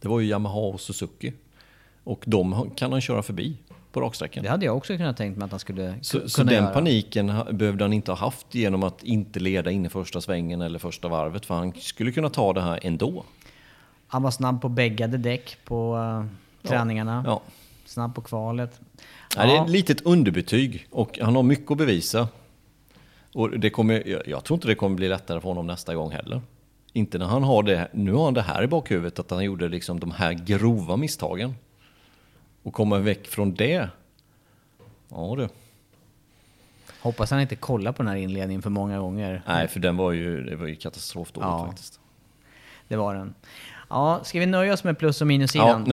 [0.00, 1.32] det var ju Yamaha och Suzuki.
[2.04, 3.56] Och de kan han köra förbi
[3.92, 4.42] på raksträckan.
[4.44, 6.62] Det hade jag också kunnat tänkt mig att han skulle Så, ku- så kunna den
[6.64, 6.74] göra.
[6.74, 10.78] paniken behövde han inte ha haft genom att inte leda in i första svängen eller
[10.78, 11.46] första varvet.
[11.46, 13.24] För han skulle kunna ta det här ändå.
[14.06, 15.96] Han var snabb på bäggade däck på
[16.64, 17.22] eh, träningarna.
[17.26, 17.42] Ja.
[17.86, 18.80] Snabb på kvalet.
[19.36, 19.46] Ja.
[19.46, 22.28] Det är ett litet underbetyg och han har mycket att bevisa.
[23.34, 26.40] Och det kommer, jag, tror inte det kommer bli lättare för honom nästa gång heller.
[26.92, 29.68] Inte när han har det, nu har han det här i bakhuvudet att han gjorde
[29.68, 31.54] liksom de här grova misstagen.
[32.62, 33.88] Och komma väck från det.
[35.08, 35.48] Ja du.
[37.00, 39.42] Hoppas han inte kollar på den här inledningen för många gånger.
[39.46, 41.66] Nej, för den var ju, det var ju katastrofdåligt Ja.
[41.66, 42.00] faktiskt.
[42.88, 43.34] Det var den.
[43.88, 45.84] Ja, ska vi nöja oss med plus och minussidan?
[45.86, 45.92] Ja,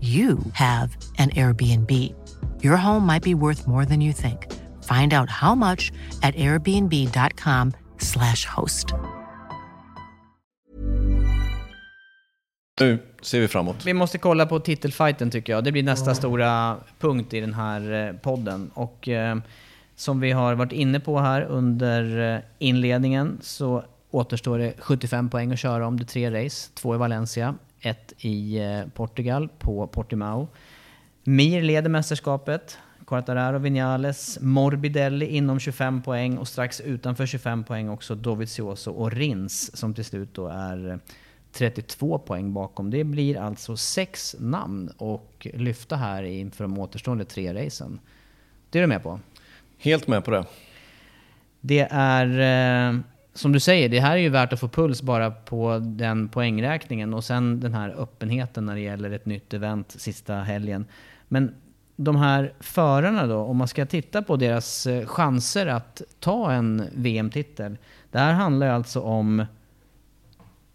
[0.00, 1.90] you have an Airbnb.
[2.62, 4.46] Your home might be worth more than you think.
[4.84, 8.94] Find out how much at airbnb.com/slash host.
[12.80, 13.86] Nu ser vi framåt.
[13.86, 15.64] Vi måste kolla på titelfighten tycker jag.
[15.64, 18.70] Det blir nästa stora punkt i den här eh, podden.
[18.74, 19.36] Och eh,
[19.96, 25.52] som vi har varit inne på här under eh, inledningen så återstår det 75 poäng
[25.52, 26.70] att köra om det är tre race.
[26.74, 30.48] Två i Valencia, ett i eh, Portugal på Portimao.
[31.24, 32.78] Mir leder mästerskapet.
[33.06, 39.76] Quartararo, Vinales, Morbidelli inom 25 poäng och strax utanför 25 poäng också Dovizioso och Rins
[39.76, 41.00] som till slut då är
[41.52, 42.90] 32 poäng bakom.
[42.90, 48.00] Det blir alltså sex namn och lyfta här inför de återstående tre racen.
[48.70, 49.20] Det är du med på?
[49.78, 50.44] Helt med på det.
[51.60, 52.26] Det är,
[52.90, 53.00] eh,
[53.40, 57.14] som du säger, det här är ju värt att få puls bara på den poängräkningen
[57.14, 60.86] och sen den här öppenheten när det gäller ett nytt event sista helgen.
[61.28, 61.54] Men
[61.96, 66.88] de här förarna då, om man ska titta på deras eh, chanser att ta en
[66.94, 67.78] VM-titel.
[68.10, 69.44] Det här handlar ju alltså om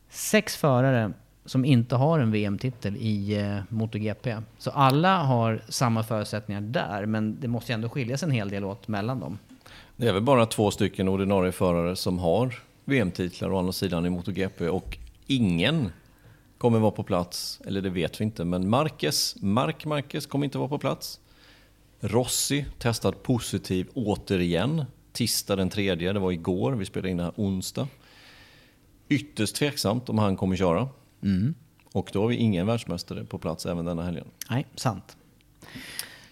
[0.09, 1.13] sex förare
[1.45, 4.37] som inte har en VM-titel i eh, MotoGP.
[4.57, 8.49] Så alla har samma förutsättningar där, men det måste ju ändå skilja sig en hel
[8.49, 9.37] del åt mellan dem.
[9.97, 14.09] Det är väl bara två stycken ordinarie förare som har VM-titlar å andra sidan i
[14.09, 15.91] MotoGP och ingen
[16.57, 20.57] kommer vara på plats, eller det vet vi inte, men Marquez, Mark Marquez kommer inte
[20.57, 21.19] vara på plats.
[21.99, 27.33] Rossi testad positiv återigen, tisdag den tredje, det var igår, vi spelade in det här
[27.35, 27.87] onsdag.
[29.09, 30.89] Ytterst tveksamt om han kommer köra.
[31.23, 31.53] Mm.
[31.91, 34.27] Och då har vi ingen världsmästare på plats även denna helgen.
[34.49, 35.17] Nej, sant.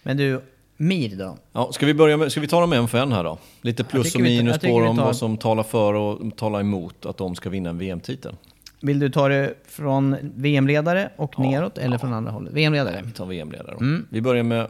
[0.02, 0.42] Men du,
[0.84, 1.38] Mir då?
[1.52, 3.38] Ja, ska, vi börja med, ska vi ta dem en för en här då?
[3.62, 7.06] Lite plus och vi- minus på dem, tar- vad som talar för och talar emot
[7.06, 8.36] att de ska vinna en VM-titel.
[8.80, 12.52] Vill du ta det från VM-ledare och neråt eller från andra hållet?
[12.52, 13.02] VM-ledare?
[13.04, 13.76] Vi tar VM-ledare.
[13.76, 14.06] Mm.
[14.10, 14.68] Vi börjar med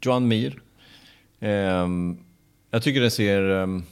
[0.00, 0.60] Joan Mir.
[1.40, 2.18] Ehm,
[2.70, 3.82] jag tycker det ser ehm,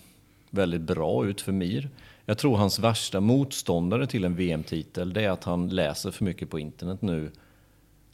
[0.51, 1.89] väldigt bra ut för Mir.
[2.27, 6.51] Jag tror hans värsta motståndare till en VM-titel det är att han läser för mycket
[6.51, 7.31] på internet nu.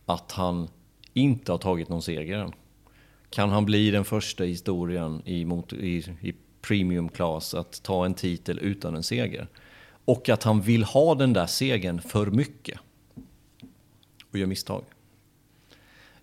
[0.06, 0.68] Att han
[1.12, 2.52] inte har tagit någon seger än.
[3.30, 8.06] Kan han bli den första i historien i, mot, i, i premium class att ta
[8.06, 9.48] en titel utan en seger?
[10.04, 12.80] Och att han vill ha den där segern för mycket.
[14.30, 14.84] Och gör misstag.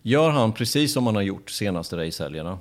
[0.01, 2.59] Gör han precis som han har gjort senaste racehelgerna.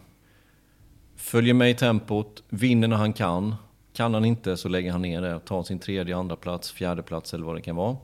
[1.17, 3.55] Följer med i tempot, vinner när han kan.
[3.93, 7.03] Kan han inte så lägger han ner det och tar sin tredje, andra plats, fjärde
[7.03, 7.97] plats eller vad det kan vara.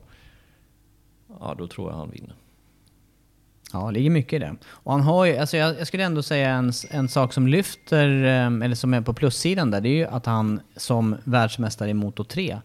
[1.39, 2.35] Ja, då tror jag han vinner.
[3.73, 4.55] Ja, det ligger mycket i det.
[4.69, 8.23] Och han har ju, alltså jag, jag skulle ändå säga en, en sak som lyfter,
[8.23, 11.93] ehm, eller som är på plussidan där, det är ju att han som världsmästare i
[11.93, 12.57] Moto 3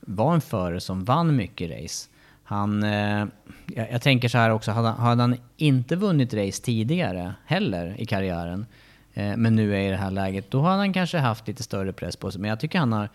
[0.00, 2.08] var en förare som vann mycket race.
[2.44, 3.24] Han, eh,
[3.74, 7.94] jag, jag tänker så här också, hade, han- hade han inte vunnit race tidigare heller
[7.98, 8.66] i karriären,
[9.14, 11.92] eh, men nu är i det här läget, då hade han kanske haft lite större
[11.92, 12.40] press på sig.
[12.40, 13.08] Men jag tycker han har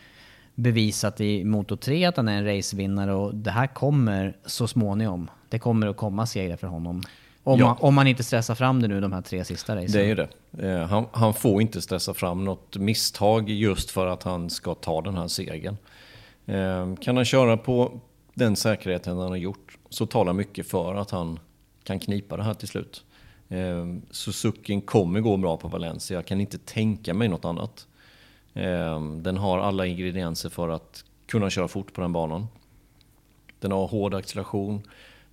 [0.55, 5.29] bevisat i Moto 3 att han är en racevinnare och det här kommer så småningom.
[5.49, 7.01] Det kommer att komma segrar för honom.
[7.47, 7.65] Om, Ja.
[7.65, 9.91] man, om man inte stressar fram det nu de här tre sista racen.
[9.91, 10.29] Det är ju det.
[10.59, 15.01] Eh, Han, han får inte stressa fram något misstag just för att han ska ta
[15.01, 15.77] den här segern.
[16.45, 17.99] Eh, Kan han köra på
[18.33, 21.39] den säkerheten han har gjort så talar mycket för att han
[21.83, 23.03] kan knipa det här till slut.
[23.49, 27.87] Eh, Suzuki kommer gå bra på Valencia, jag kan inte tänka mig något annat.
[28.53, 32.47] Eh, Den har alla ingredienser för att kunna köra fort på den banan.
[33.59, 34.81] Den har hård acceleration,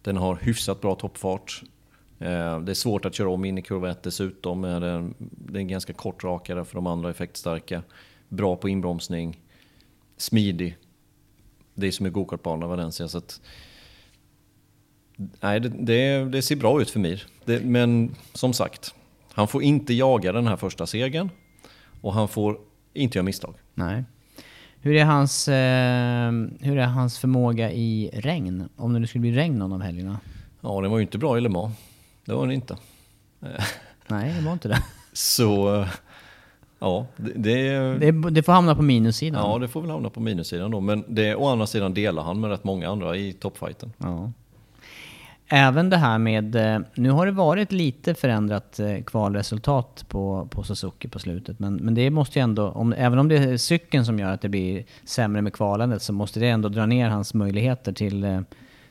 [0.03, 1.62] den har hyfsat bra toppfart.
[2.18, 4.64] Eh, Det är svårt att köra om in i kurva 1 dessutom.
[4.64, 7.83] Eh, Det är en, det är en ganska kort rakare för de andra effektstarka.
[8.29, 9.40] Bra på inbromsning.
[10.16, 10.77] Smidig.
[11.74, 13.09] Det är som en gokartbana Valencia.
[13.09, 13.40] Så att,
[15.40, 17.22] nej, det, det, det ser bra ut för Mir.
[17.44, 18.94] Det, men som sagt,
[19.33, 21.31] han får inte jaga den här första segern.
[22.00, 22.59] Och han får
[22.92, 23.55] inte göra misstag.
[23.74, 24.05] Nej.
[24.81, 28.68] Hur är, hans, eh, hur är hans förmåga i regn?
[28.77, 30.20] Om det nu skulle bli regn någon av helgerna?
[30.61, 31.74] Ja, den var ju inte bra i Le Mans.
[32.24, 32.76] Det var den inte.
[34.06, 34.82] Nej, det var inte det.
[35.12, 35.87] Så,
[36.78, 39.50] ja, det, det, Det, det får hamna på minussidan.
[39.50, 40.80] Ja, det får väl hamna på minussidan då.
[40.80, 43.92] Men det, å andra sidan delar han med rätt många andra i toppfighten.
[43.98, 44.32] Ja.
[45.48, 50.62] Även det här med, eh, nu har det varit lite förändrat eh, kvalresultat på, på
[50.62, 51.58] Suzuki på slutet.
[51.58, 54.40] Men, men det måste ju ändå, om, även om det är cykeln som gör att
[54.40, 58.40] det blir sämre med kvalandet så måste det ändå dra ner hans möjligheter till, eh,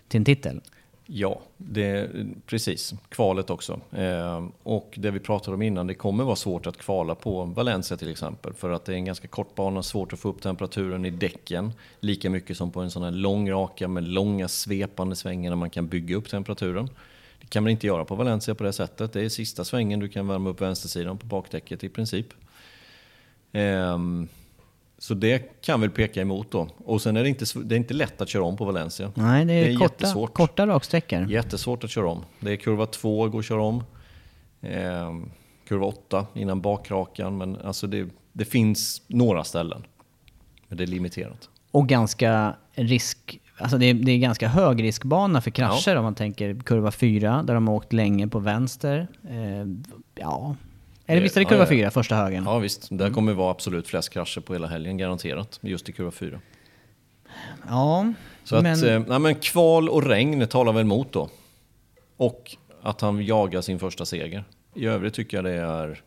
[0.08, 0.62] till en titel.
[1.06, 2.10] Ja, det,
[2.46, 2.94] precis.
[3.10, 3.80] Kvalet också.
[3.92, 7.98] Eh, och det vi pratade om innan, det kommer vara svårt att kvala på Valencia
[7.98, 8.54] till exempel.
[8.54, 11.72] För att det är en ganska kort bana, svårt att få upp temperaturen i däcken.
[12.00, 15.70] Lika mycket som på en sån här lång raka med långa svepande svängar där man
[15.70, 16.90] kan bygga upp temperaturen.
[17.42, 19.14] Det kan man inte göra på Valencia på det sättet.
[19.14, 22.28] Det är sista svängen du kan värma upp vänstersidan på bakdäcket i princip.
[23.52, 23.98] Eh,
[25.04, 26.68] så det kan väl peka emot då.
[26.86, 29.12] Och sen är det inte, det är inte lätt att köra om på Valencia.
[29.16, 30.34] Nej, det är, Det är korta, jättesvårt.
[30.34, 31.32] korta raksträckor.
[31.32, 32.26] Jättesvårt att köra om.
[32.40, 33.84] Det är kurva 2 går att köra om.
[34.62, 35.30] Ehm,
[35.68, 37.38] kurva 8 innan bakrakan.
[37.38, 39.84] Men alltså det, det finns några ställen.
[40.68, 41.50] Men det är limiterat.
[41.72, 43.40] Och ganska risk...
[43.58, 47.44] Alltså det är, det är ganska hög riskbana för krascher om man tänker kurva 4
[47.44, 49.08] där de har åkt länge på vänster.
[49.30, 49.68] Eh,
[50.16, 50.56] ja,
[51.06, 51.70] Eller visst är det kurva Ja, ja.
[51.70, 52.44] 4, första högen?
[52.44, 55.60] Ja visst, där kommer det vara absolut flest krascher på hela helgen, garanterat.
[55.62, 56.40] Just i kurva 4.
[57.68, 58.74] Ja, Så men...
[58.74, 61.30] att, eh, nej, men kval och regn talar väl emot då.
[62.18, 64.44] Och att han jagar sin första seger.
[64.76, 66.02] I övrigt tycker jag det är...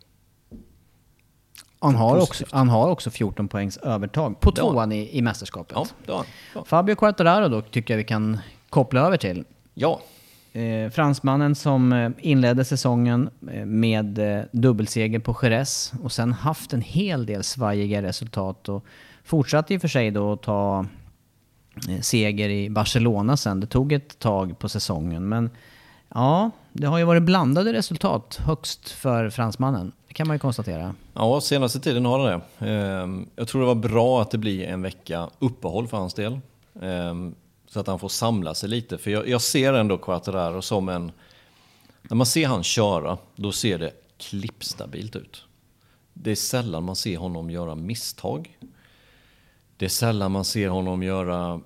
[1.78, 5.76] Han har, också, han har också 14 poängs övertag på tvåan i, i mästerskapet.
[5.76, 6.26] Ja, det har han.
[6.54, 6.64] Ja.
[6.64, 8.38] Fabio Quartararo då tycker jag vi kan
[8.70, 9.44] koppla över till.
[9.74, 10.00] ja.
[10.56, 16.72] Eh, fransmannen som eh, inledde säsongen eh, med eh, dubbelseger på Jerez och sen haft
[16.72, 18.84] en hel del svajiga resultat och
[19.24, 20.86] fortsatte i och för sig då att ta
[21.88, 23.60] eh, seger i Barcelona sen.
[23.60, 25.50] Det tog ett tag på säsongen men
[26.08, 29.92] ja, det har ju varit blandade resultat högst för fransmannen.
[30.08, 30.94] Det kan man ju konstatera.
[31.14, 32.70] Ja, senaste tiden har det det.
[32.70, 36.40] Ehm, jag tror det var bra att det blir en vecka uppehåll för hans del.
[36.82, 37.34] Ehm,
[37.76, 38.98] så att han får samla sig lite.
[38.98, 41.12] För jag, jag ser ändå Quattararo som en...
[42.02, 45.44] När man ser han köra, då ser det klippstabilt ut.
[46.12, 48.58] Det är sällan man ser honom göra misstag.
[49.76, 51.60] Det är sällan man ser honom göra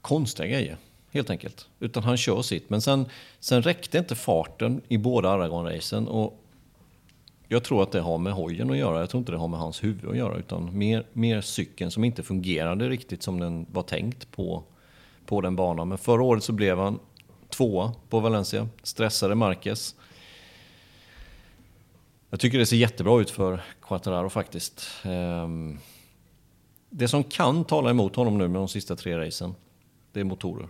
[0.00, 0.76] konstiga grejer,
[1.10, 1.68] helt enkelt.
[1.80, 2.70] Utan han kör sitt.
[2.70, 3.06] Men sen,
[3.40, 6.08] sen räckte inte farten i båda Aragon-racen.
[6.08, 6.44] Och
[7.48, 9.00] jag tror att det har med hojen att göra.
[9.00, 10.38] Jag tror inte det har med hans huvud att göra.
[10.38, 14.64] Utan mer, mer cykeln som inte fungerade riktigt som den var tänkt på,
[15.26, 15.88] på den banan.
[15.88, 16.98] Men förra året så blev han
[17.48, 18.68] tvåa på Valencia.
[18.82, 19.94] Stressade Marquez.
[22.30, 24.86] Jag tycker det ser jättebra ut för Quattararo faktiskt.
[25.04, 25.78] Ehm,
[26.90, 29.54] det som kan tala emot honom nu med de sista tre racen,
[30.12, 30.68] det är motorer.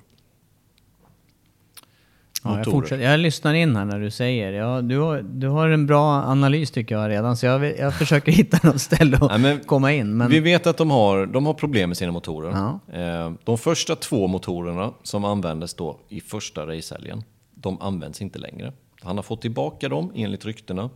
[2.45, 3.03] Ja, jag, fortsätter.
[3.05, 4.53] jag lyssnar in här när du säger.
[4.53, 8.33] Ja, du, har, du har en bra analys tycker jag redan, så jag, jag försöker
[8.43, 10.17] hitta något ställe att Nej, komma in.
[10.17, 12.51] Men Vi vet att de har, de har problem med sina motorer.
[12.51, 12.99] Ja.
[13.01, 17.23] Eh, De första två motorerna som användes då i första racehelgen,
[17.55, 18.73] de används inte längre.
[19.03, 20.91] Han har fått tillbaka dem enligt ryktena,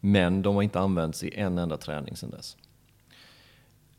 [0.00, 2.56] men de har inte använts i en enda träning sedan dess.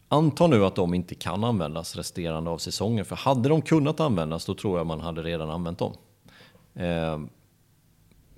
[0.08, 4.46] Anta nu att de inte kan användas resterande av säsongen, för hade de kunnat användas
[4.46, 5.94] då tror jag man hade redan använt dem.
[6.76, 7.20] Eh,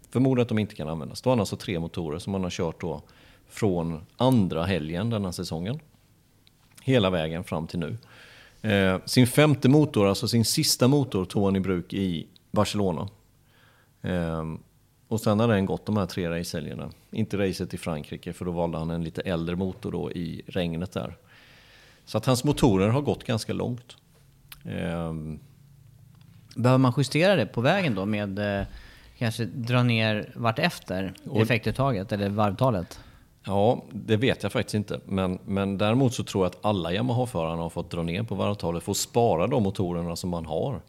[0.09, 1.21] förmodar att de inte kan användas.
[1.21, 3.01] Då har han alltså tre motorer som man har kört då
[3.47, 5.79] från andra helgen denna säsongen.
[6.81, 7.97] Hela vägen fram till nu.
[8.69, 13.09] Eh, sin femte motor, alltså sin sista motor, tog han i bruk i Barcelona.
[14.01, 14.43] Eh,
[15.07, 16.89] och sen har den gått de här tre racehelgerna.
[17.11, 20.91] Inte racet i Frankrike, för då valde han en lite äldre motor då i regnet
[20.91, 21.17] där.
[22.05, 23.97] Så att hans motorer har gått ganska långt.
[24.63, 25.13] Eh,
[26.55, 28.65] behöver man justera det på vägen då med eh,
[29.17, 32.99] kanske dra ner vart efter Och- effektuttaget eller varvtalet?
[33.47, 34.99] Ja, det vet jag faktiskt inte.
[35.05, 38.83] Men, men däremot så tror jag att alla Yamaha-förarna har fått dra ner på varvtalet
[38.83, 40.81] för att spara de motorerna som man har.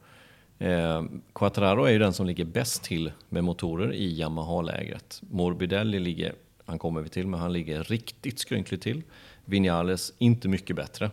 [0.58, 1.02] Eh,
[1.34, 5.20] Quattraro är ju den som ligger bäst till med motorer i Yamaha-lägret.
[5.30, 6.32] Morbidelli ligger,
[6.66, 9.02] han kommer vi till, men han ligger riktigt skrynkligt till.
[9.44, 11.10] Vinales inte mycket bättre.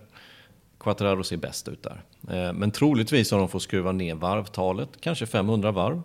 [0.84, 2.04] Quattraro ser bäst ut där.
[2.30, 6.02] Eh, men troligtvis har de fått skruva ner varvtalet, kanske 500 varv.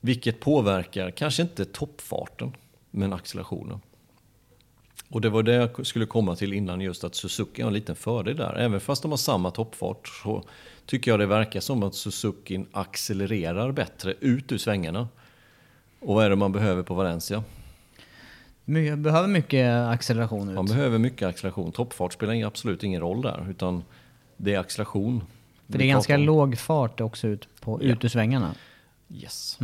[0.00, 2.56] Vilket påverkar, kanske inte toppfarten,
[2.90, 3.80] men accelerationen.
[5.08, 7.96] Och det var det jag skulle komma till innan, just att Suzuki har en liten
[7.96, 8.54] fördel där.
[8.54, 10.42] Även fast de har samma toppfart så
[10.86, 15.08] tycker jag det verkar som att Suzuki accelererar bättre ut ur svängarna.
[16.00, 17.44] Och vad är det man behöver på Valencia?
[18.64, 20.54] My- behöver mycket acceleration ut.
[20.54, 21.72] Man behöver mycket acceleration.
[21.72, 23.84] Toppfart spelar absolut ingen roll där, utan
[24.36, 25.24] det är acceleration.
[25.70, 27.88] För det är ganska låg fart också ut, på, Ja.
[27.88, 28.54] ut ur svängarna.
[29.14, 29.58] Yes.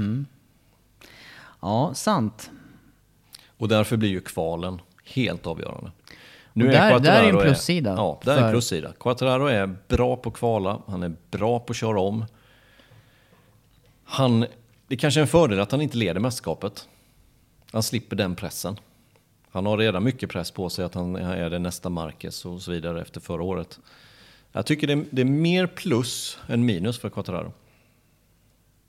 [1.60, 2.50] Ja, sant.
[3.48, 5.90] Och därför blir ju kvalen helt avgörande.
[6.54, 8.92] Och där- där är en plussida Ja, där är för- en plussida.
[9.00, 12.24] Quattararo är bra på kvala, han är bra på att köra om.
[14.04, 14.46] Han,
[14.88, 16.88] det kanske är en fördel att han inte leder mästerskapet.
[17.72, 18.76] Han slipper den pressen.
[19.52, 22.70] Han har redan mycket press på sig att han är det nästa Marquez och så
[22.70, 23.78] vidare efter förra året.
[24.52, 27.52] Jag tycker det är, det är mer plus än minus för Quattararo.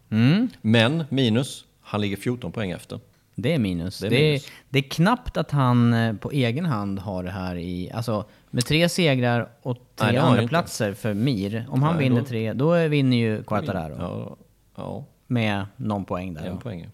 [0.10, 0.48] Mm.
[0.62, 3.00] Men minus, han ligger 14 poäng efter.
[3.36, 4.00] Det är minus.
[4.00, 4.48] Det Det är är, minus.
[4.70, 7.92] det är knappt att han eh, på egen hand har det här i...
[7.92, 10.50] Alltså med tre segrar och tre Nej, det andra inte.
[10.50, 11.66] platser för Mir.
[11.70, 13.96] Om han Nej, vinner då- tre, då vinner ju Quartararo.
[14.00, 14.38] Ja,
[14.76, 16.46] ja Med någon poäng där.
[16.46, 16.88] en poäng.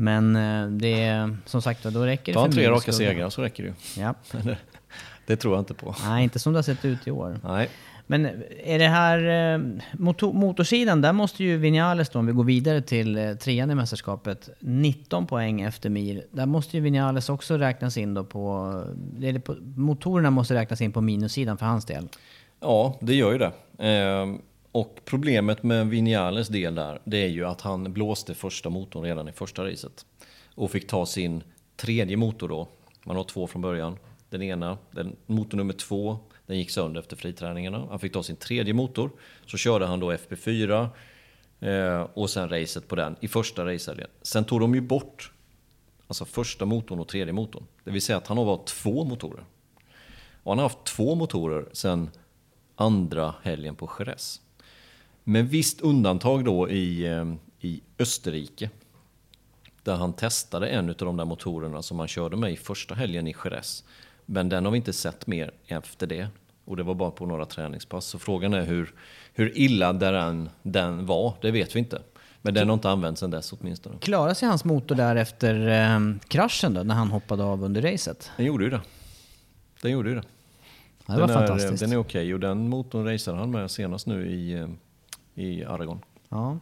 [0.00, 3.42] Men eh, det är som sagt då räcker det han för tre raka segrar så
[3.42, 4.02] räcker det ju.
[4.02, 4.14] Ja.
[5.26, 5.94] Det tror jag inte på.
[6.04, 7.40] Nej, inte som det har sett ut i år.
[7.44, 7.68] Nej.
[8.06, 8.26] Men
[8.64, 9.60] är det här eh,
[9.92, 13.74] motor, motorsidan, där måste ju Vinales då, om vi går vidare till eh, trean i
[13.74, 16.24] mästerskapet, 19 poäng efter Mir.
[16.30, 18.72] Där måste ju Vinales också räknas in då på,
[19.22, 22.08] eller på motorerna måste räknas in på minussidan för hans del.
[22.60, 23.52] Ja, det gör ju det.
[23.78, 24.26] Eh,
[24.72, 29.28] och problemet med Vinales del där, det är ju att han blåste första motorn redan
[29.28, 30.06] i första racet.
[30.54, 31.42] Och fick ta sin
[31.76, 32.68] tredje motor då.
[33.04, 33.98] Man har två från början.
[34.30, 37.86] Den ena, den, motor nummer två, den gick sönder efter friträningarna.
[37.90, 39.10] Han fick ta sin tredje motor.
[39.46, 40.88] Så körde han då FP4
[41.60, 44.08] eh, och sen racet på den i första racehelgen.
[44.22, 45.32] Sen tog de ju bort
[46.06, 47.64] alltså första motorn och tredje motorn.
[47.84, 49.44] Det vill säga att han har varit två motorer.
[50.42, 52.10] Och han har haft två motorer sen
[52.74, 54.40] andra helgen på Jerez.
[55.28, 58.70] Med visst undantag då i, eh, i Österrike.
[59.82, 63.28] Där han testade en av de där motorerna som han körde med i första helgen
[63.28, 63.84] i Jerez.
[64.26, 66.28] Men den har vi inte sett mer efter det.
[66.64, 68.06] Och det var bara på några träningspass.
[68.06, 68.94] Så frågan är hur,
[69.34, 72.02] hur illa den, den var, det vet vi inte.
[72.42, 73.98] Men den har inte använts sedan dess åtminstone.
[73.98, 78.30] Klarade sig hans motor där efter eh, kraschen då, när han hoppade av under racet?
[78.36, 78.80] Den gjorde ju det.
[79.82, 80.24] Den gjorde ju det.
[81.06, 81.80] Ja, det var den är, fantastiskt.
[81.82, 84.68] Den är okej och den motorn raceade han med senast nu i, eh,
[85.38, 86.00] i Aragon.
[86.28, 86.58] Ja.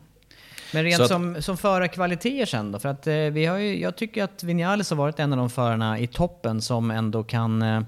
[0.74, 2.78] Men rent att- som, som förarkvaliteter sen då?
[2.78, 5.50] För att eh, vi har ju, jag tycker att Vinales har varit en av de
[5.50, 7.80] förarna i toppen som ändå kan eh,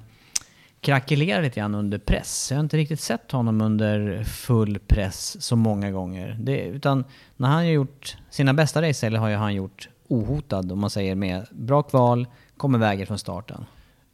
[0.80, 2.48] krackelera lite grann under press.
[2.50, 6.36] Jag har inte riktigt sett honom under full press så många gånger.
[6.40, 7.04] Det, utan
[7.36, 10.90] när han har gjort sina bästa race eller har ju han gjort ohotad om man
[10.90, 12.26] säger med bra kval,
[12.56, 13.64] kommer väger från starten.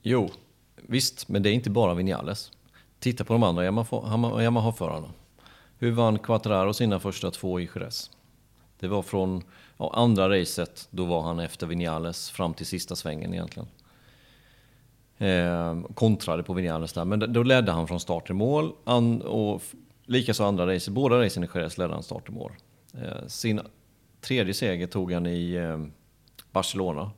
[0.02, 0.30] Jo,
[0.76, 2.50] visst, men det är inte bara Vinales.
[2.98, 5.06] Titta på de andra Yamaha- Yamaha-förarna.
[5.84, 8.10] Hur vann Quattraro sina första två i Jerez?
[8.80, 9.42] Det var från
[9.76, 13.68] ja, andra racet, då var han efter Vinales fram till sista svängen egentligen.
[15.18, 18.72] Eh, kontrade på Vinales där, men då ledde han från start till mål.
[18.84, 19.62] An, och
[20.04, 22.52] likaså andra racet, båda racen i Jerez ledde han start till mål.
[22.94, 23.60] Eh, sin
[24.20, 25.86] tredje seger tog han i eh,
[26.52, 27.10] Barcelona.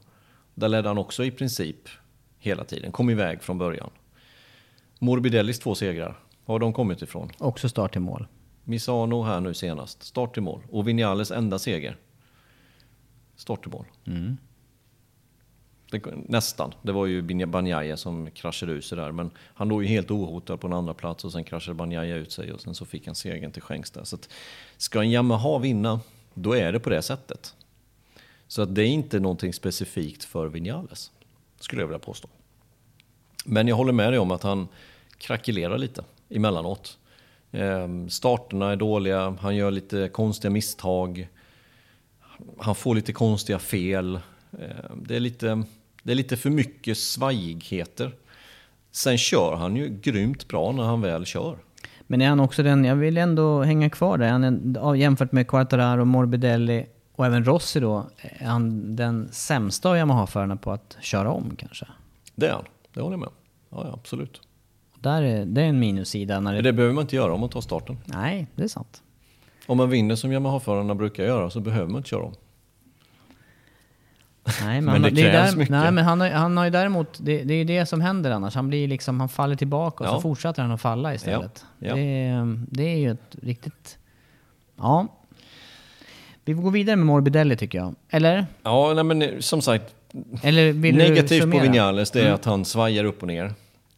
[0.55, 1.89] Där ledde han också i princip
[2.39, 3.91] hela tiden, kom iväg från början.
[4.99, 7.31] Morbidellis två segrar, var har de kommit ifrån?
[7.39, 8.27] Också start till mål.
[8.69, 10.63] Misano här nu senast, start till mål.
[10.71, 11.97] Och Vinales enda seger.
[13.37, 13.87] Start till mål.
[15.91, 16.75] Det, nästan.
[16.83, 19.13] Det var ju Banjaya som kraschade ut sig där.
[19.13, 22.33] Men han låg ju helt ohotad på en andra plats och sen kraschade Banjaya ut
[22.33, 24.05] sig och sen så fick han segern till skänks där.
[24.05, 24.29] Så att,
[24.77, 26.01] ska en Yamaha vinna,
[26.35, 27.55] då är det på det sättet.
[28.49, 31.11] Så att det är inte någonting specifikt för Vinales,
[31.61, 32.29] skulle jag vilja påstå.
[33.45, 34.69] Men jag håller med dig om att han
[35.19, 36.99] krackelerar lite emellanåt.
[37.53, 41.29] Ehm, Starterna är dåliga, han gör lite konstiga misstag.
[42.59, 44.21] Han får lite konstiga fel.
[44.53, 45.63] Ehm, Det är lite,
[46.03, 48.13] det är lite för mycket svajigheter.
[48.91, 51.59] Sen kör han ju grymt bra när han väl kör.
[52.07, 54.45] Men är han också den, jag vill ändå hänga kvar där, han
[54.77, 60.57] är, jämfört med Quartararo, Morbidelli och även Rossi då, är han den sämsta av Yamaha-förarna
[60.57, 61.87] på att köra om kanske?
[62.35, 63.29] Det är han, det håller jag med.
[63.71, 64.41] Ja, ja, absolut.
[65.07, 66.63] Där är, det är en minussida när Men det...
[66.63, 67.99] det behöver man inte göra om man tar starten.
[68.05, 69.03] Nej, det är sant.
[69.67, 72.35] Om man vinner som Yamaha-förarna brukar göra så behöver man inte köra om.
[74.63, 75.71] Nej, men, Men han, det det är krävs där, mycket.
[75.71, 78.31] Nej, men han har, han har ju däremot, det, det är ju det som händer
[78.31, 78.55] annars.
[78.55, 80.15] Han blir liksom, han faller tillbaka och Ja.
[80.15, 81.65] så fortsätter han att falla istället.
[81.79, 81.95] Ja.
[81.95, 83.99] Det, är- det är ju ett riktigt...
[84.77, 85.07] Ja.
[86.45, 87.95] Vi får gå vidare med Morbidelli tycker jag.
[88.11, 88.47] Eller?
[88.63, 89.95] Ja, nej, men eh, som sagt,
[90.43, 91.59] Eller vill du Negativt på?
[91.59, 92.35] Vinales det är Mm.
[92.35, 93.55] att han svajar upp och ner.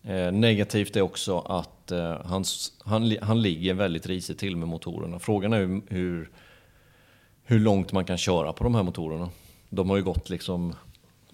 [0.09, 2.44] Eh, negativt är också att eh, han,
[2.84, 5.18] han, han ligger väldigt risigt till med motorerna.
[5.18, 6.30] Frågan är hur,
[7.44, 9.30] hur, långt man kan köra på de här motorerna.
[9.68, 10.74] De har ju gått liksom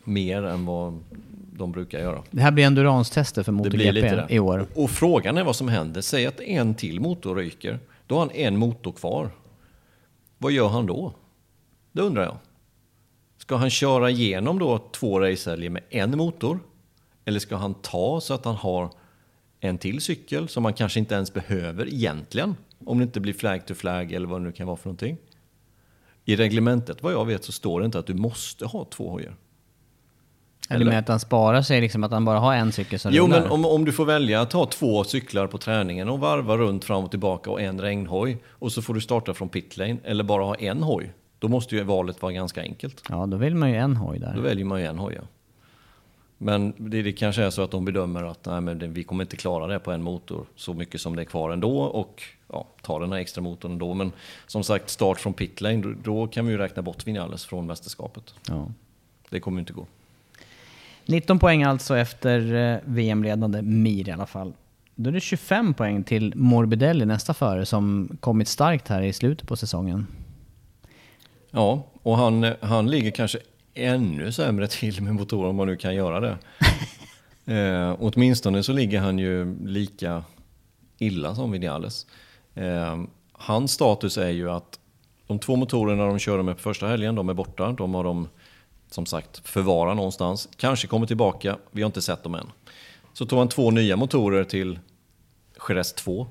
[0.04, 1.02] mer än vad
[1.52, 2.22] de brukar göra.
[2.30, 4.26] Det här blir endurance-tester för MotoGP det.
[4.28, 4.66] i år.
[4.74, 6.00] Och frågan är vad som händer.
[6.00, 7.78] Säg att en till motor ryker.
[8.06, 9.30] Då har han en motor kvar.
[10.38, 11.12] Vad gör han då?
[11.92, 12.36] Det undrar jag.
[13.38, 16.58] Ska han köra igenom då två racehelger med en motor?
[17.24, 18.90] Eller ska han ta så att han har
[19.60, 22.56] en till cykel som man kanske inte ens behöver egentligen?
[22.86, 25.16] Om det inte blir flag to flag eller vad det nu kan vara för någonting.
[26.24, 29.36] I reglementet, vad jag vet, så står det inte att du måste ha två hojar.
[30.68, 30.90] Eller Eller?
[30.90, 33.40] med att han sparar sig, liksom att han bara har en cykel som Jo, rullar.
[33.40, 36.84] men om, om du får välja att ha två cyklar på träningen och varva runt
[36.84, 40.44] fram och tillbaka och en regnhoj och så får du starta från pitlane eller bara
[40.44, 41.12] ha en hoj.
[41.38, 43.02] Då måste ju valet vara ganska enkelt.
[43.08, 44.34] Ja, då vill man ju en hoj där.
[44.36, 45.14] Då väljer man ju en hoj.
[45.16, 45.22] Ja.
[46.38, 49.24] Men det, det kanske är så att de bedömer att nej, men det, vi kommer
[49.24, 52.66] inte klara det på en motor så mycket som det är kvar ändå och ja,
[52.82, 53.94] ta den här extra motorn ändå.
[53.94, 54.12] Men
[54.46, 58.34] som sagt, start från pitlane, då, då kan vi ju räkna bort Vinales från mästerskapet.
[58.48, 58.68] Ja.
[59.30, 59.86] Det kommer ju inte gå.
[61.06, 64.52] 19 poäng alltså efter eh, VM-ledande Mir i alla fall.
[64.94, 69.48] Då är det 25 poäng till Morbidelli, nästa före, som kommit starkt här i slutet
[69.48, 70.06] på säsongen.
[71.50, 73.38] Ja, och han, han ligger kanske
[73.74, 76.38] ännu sämre till med motorn om man nu kan göra det.
[77.54, 80.24] eh, åtminstone så ligger han ju lika
[80.98, 82.06] illa som Vinales.
[82.54, 83.02] Eh,
[83.32, 84.78] hans status är ju att
[85.26, 87.72] de två motorerna de körde med på första helgen, de är borta.
[87.72, 88.28] De har de
[88.90, 90.48] som sagt förvarat någonstans.
[90.56, 92.46] Kanske kommer tillbaka, vi har inte sett dem än.
[93.12, 94.78] Så tog han två nya motorer till
[95.68, 96.26] Jerez 2.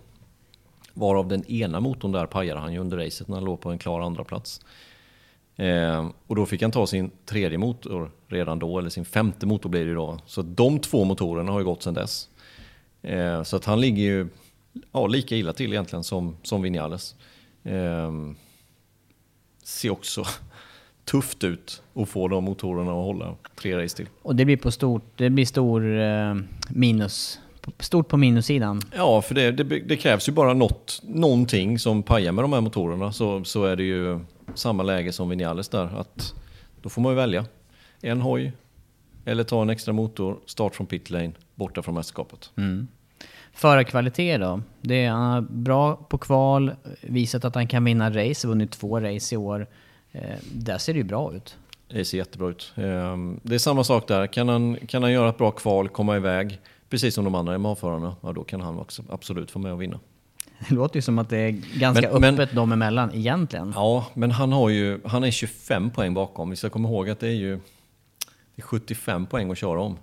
[0.94, 3.78] Varav den ena motorn där pajade han ju under racet när han låg på en
[3.78, 4.62] klar andra plats.
[5.56, 9.70] Eh, och då fick han ta sin tredje motor redan då, eller sin femte motor
[9.70, 10.20] blir det ju då.
[10.26, 12.30] Så de två motorerna har ju gått sedan dess.
[13.02, 14.28] Eh, så att han ligger ju
[14.92, 17.16] ja, lika illa till egentligen som, som Vinales.
[17.64, 18.12] Eh,
[19.64, 20.24] ser också
[21.06, 24.08] tufft ut att få de motorerna att hålla tre race till.
[24.22, 26.36] Och det blir på stort, det blir stor eh,
[26.70, 27.40] minus,
[27.80, 28.82] stort på minussidan.
[28.96, 32.62] Ja, för det, det, det, krävs ju bara något, någonting som pajar med de här
[32.62, 34.20] motorerna så, så är det ju
[34.54, 36.00] samma läge som Vinales där.
[36.00, 36.34] Att
[36.82, 37.46] då får man ju välja.
[38.02, 38.54] En hoj
[39.26, 42.52] eller ta en extra motor, start från pitlane, borta från mästerskapet.
[42.56, 42.88] Mm.
[43.54, 44.62] Förarkvalitet då?
[44.82, 46.72] Det är, han är bra på kval,
[47.02, 49.68] visat att han kan vinna race, vunnit två race i år.
[50.12, 51.58] Eh, där ser det ju bra ut.
[51.88, 52.74] Det ser jättebra ut.
[52.76, 54.28] Eh, det är samma sak där.
[54.28, 58.16] Kan han, kan han göra ett bra kval, komma iväg, precis som de andra MA-förarna,
[58.22, 60.00] ja, då kan han också absolut få med och vinna.
[60.70, 63.72] Det låter ju som att det är ganska men, öppet men, dem emellan egentligen.
[63.76, 66.50] Ja, men han, har ju, han är 25 poäng bakom.
[66.50, 67.60] Vi ska komma ihåg att det är ju
[68.56, 69.98] det är 75 poäng att köra om.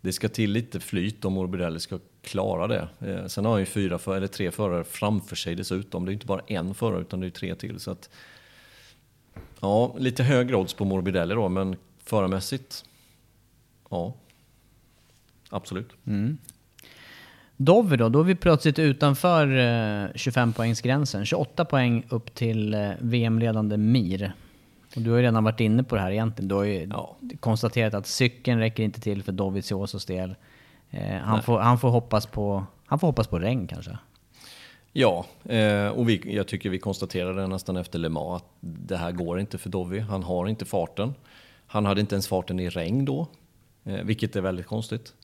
[0.00, 2.88] Det ska till lite flyt om Morbidelli ska klara det.
[3.00, 6.04] Eh, sen har han ju fyra för, eller tre förare framför sig dessutom.
[6.04, 7.80] Det är inte bara en förare utan det är tre till.
[7.80, 8.10] Så att,
[9.60, 12.84] ja, lite högre odds på Morbidelli då, men förarmässigt,
[13.90, 14.14] ja,
[15.48, 15.90] absolut.
[16.06, 16.38] Mm.
[17.62, 19.46] Dovi då, då är vi plötsligt utanför
[20.14, 21.18] 25-poängsgränsen.
[21.18, 24.32] Eh, 28 poäng upp till eh, VM-ledande Mir.
[24.96, 26.48] Och du har ju redan varit inne på det här egentligen.
[26.48, 27.16] Du har ju ja.
[27.40, 30.34] konstaterat att cykeln räcker inte till för Doviziosos del.
[30.90, 33.98] Eh, han, får, han, får hoppas på, han får hoppas på regn kanske.
[34.92, 39.12] Ja, eh, och vi, jag tycker vi konstaterade nästan efter Le Mans att det här
[39.12, 39.98] går inte för Dovi.
[39.98, 41.14] Han har inte farten.
[41.66, 43.26] Han hade inte ens farten i regn då,
[43.84, 45.14] eh, vilket är väldigt konstigt.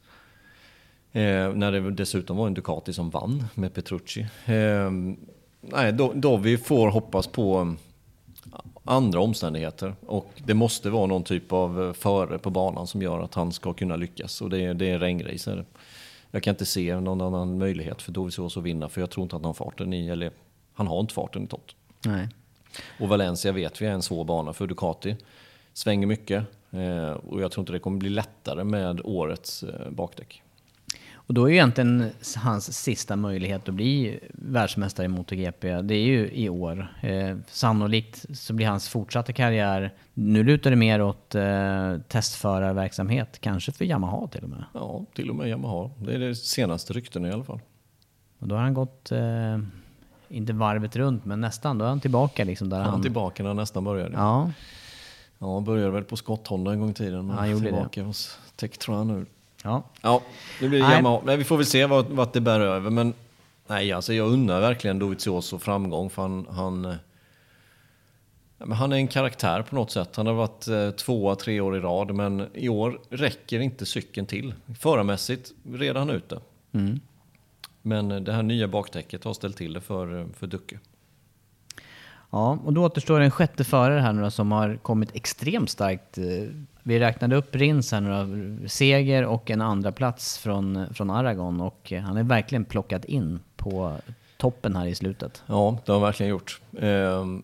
[1.16, 4.20] Eh, när det dessutom var en Ducati som vann med Petrucci.
[4.46, 4.90] Eh,
[5.60, 7.74] nej, Dovi får hoppas på
[8.84, 9.94] andra omständigheter.
[10.06, 13.52] Och det måste vara någon typ av eh, före på banan som gör att han
[13.52, 14.40] ska kunna lyckas.
[14.40, 15.64] Och det är, det är regnrace.
[16.30, 19.36] Jag kan inte se någon annan möjlighet för Dovizioso att vinna, för jag tror inte
[19.36, 20.30] att han har farten i, eller
[20.74, 21.76] han har inte farten i tott.
[22.06, 22.28] Nej.
[23.00, 25.16] Och Valencia vet vi är en svår bana för Ducati.
[25.72, 30.42] Svänger mycket eh, och jag tror inte det kommer bli lättare med årets eh, bakdäck.
[31.26, 36.04] Och då är ju egentligen hans sista möjlighet att bli världsmästare i MotoGP, det är
[36.04, 36.94] ju i år.
[37.00, 43.72] Eh, sannolikt så blir hans fortsatta karriär, nu lutar det mer åt eh, testförarverksamhet, kanske
[43.72, 44.64] för Yamaha till och med.
[44.72, 45.90] Ja, till och med Yamaha.
[45.98, 47.60] Det är det senaste rykten i alla fall.
[48.38, 49.58] Och då har han gått, eh,
[50.28, 51.78] inte varvet runt, men nästan.
[51.78, 52.90] Då är han tillbaka liksom där han...
[52.90, 54.12] Han tillbaka när han nästan började.
[54.14, 54.52] Ja.
[55.38, 57.30] Ja, började väl på Scott Honda en gång i tiden.
[57.30, 58.06] Han gjorde tillbaka det.
[58.06, 59.26] hos Tektron nu.
[59.66, 59.82] Ja.
[60.02, 60.22] Ja,
[60.60, 61.20] det blir Yamaha.
[61.24, 62.90] Men vi får väl se vart, vart det bär över.
[62.90, 63.14] Men
[63.66, 66.10] nej, alltså jag undrar verkligen Dovizioso framgång.
[66.10, 66.94] För han, han,
[68.58, 70.16] men han är en karaktär på något sätt.
[70.16, 72.14] Han har varit eh, tvåa tre år i rad.
[72.14, 74.54] Men i år räcker inte cykeln till.
[74.78, 76.40] Förarmässigt redan ute.
[76.72, 77.00] Mm.
[77.82, 80.78] Men det här nya bakdäcket har ställt till det för, för Ducke.
[82.30, 86.18] Ja, och då återstår en sjätte förare här nu då, som har kommit extremt starkt.
[86.86, 91.60] Vi räknade upp Rins här nu då, seger och en andra plats från, från Aragon
[91.60, 93.96] och han är verkligen plockat in på
[94.36, 95.42] toppen här i slutet.
[95.46, 96.60] Ja, det har han verkligen gjort.
[96.80, 97.42] Ehm,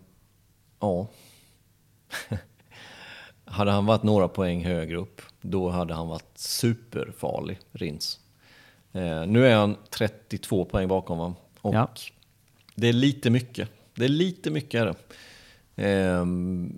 [0.80, 1.06] ja.
[3.44, 8.20] hade han varit några poäng högre upp, då hade han varit superfarlig, Rins.
[8.92, 11.90] Ehm, nu är han 32 poäng bakom honom och ja.
[12.74, 13.68] det är lite mycket.
[13.94, 14.80] Det är lite mycket.
[14.80, 14.94] Är det.
[15.76, 16.24] Eh,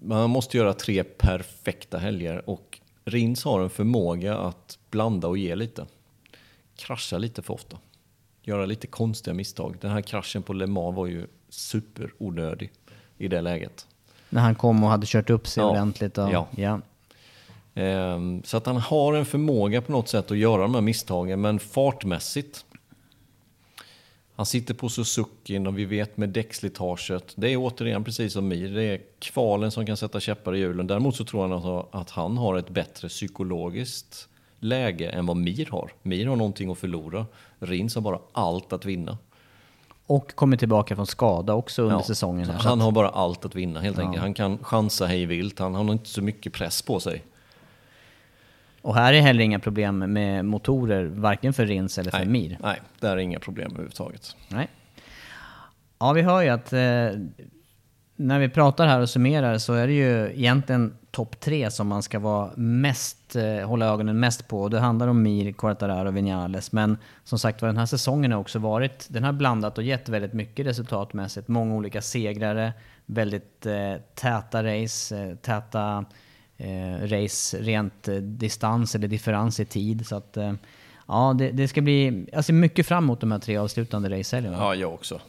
[0.03, 5.55] man måste göra tre perfekta helger och Rins har en förmåga att blanda och ge
[5.55, 5.87] lite.
[6.77, 7.79] Krascha lite för ofta.
[8.43, 9.77] Göra lite konstiga misstag.
[9.81, 12.71] Den här kraschen på Le Mans var ju superonödig
[13.19, 13.87] i det läget.
[14.29, 15.71] När han kom och hade kört upp sig ja.
[15.71, 16.19] ordentligt?
[16.19, 16.49] Och, ja.
[16.57, 16.81] ja.
[18.15, 21.41] Um, så att han har en förmåga på något sätt att göra de här misstagen,
[21.41, 22.65] men fartmässigt
[24.37, 27.33] han sitter på Suzuki och vi vet med däckslitaget.
[27.37, 30.87] Det är återigen precis som Mir, det är kvalen som kan sätta käppar i hjulen.
[30.87, 34.29] Däremot så tror han alltså att han har ett bättre psykologiskt
[34.61, 35.93] läge än vad Mir har.
[36.03, 37.27] Mir har någonting att förlora.
[37.59, 39.19] Rins har bara allt att vinna.
[40.07, 42.51] Och kommer tillbaka från skada också under ja, säsongen.
[42.51, 44.05] Här, han har bara allt att vinna helt ja.
[44.05, 44.23] enkelt.
[44.23, 45.59] Han kan chansa hej vilt.
[45.59, 47.25] Han har inte så mycket press på sig.
[48.85, 52.59] Och här är heller inga problem med motorer, varken för Rins eller för nej, Mir.
[52.63, 54.37] Nej, där är inga problem överhuvudtaget.
[54.49, 54.69] Nej.
[55.99, 56.79] Ja, vi hör ju att eh,
[58.17, 62.03] när vi pratar här och summerar så är det ju egentligen topp tre som man
[62.03, 64.69] ska vara mest, eh, hålla ögonen mest på.
[64.69, 66.73] Det handlar om Mir, Quartararo och Vinales.
[66.73, 70.09] Men som sagt var, den här säsongen har också varit, den har blandat och gett
[70.09, 71.49] väldigt mycket resultatmässigt.
[71.49, 72.73] Många olika segrare,
[73.07, 76.05] väldigt eh, täta race, eh, täta
[77.03, 80.07] race rent eh, distans eller differens i tid.
[80.07, 80.53] Så att, eh,
[81.07, 84.57] ja, det, det ska bli, jag ser mycket fram emot de här tre avslutande racehelgerna.
[84.57, 85.21] Ja, jag också.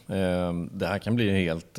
[0.70, 1.78] Det här kan bli helt...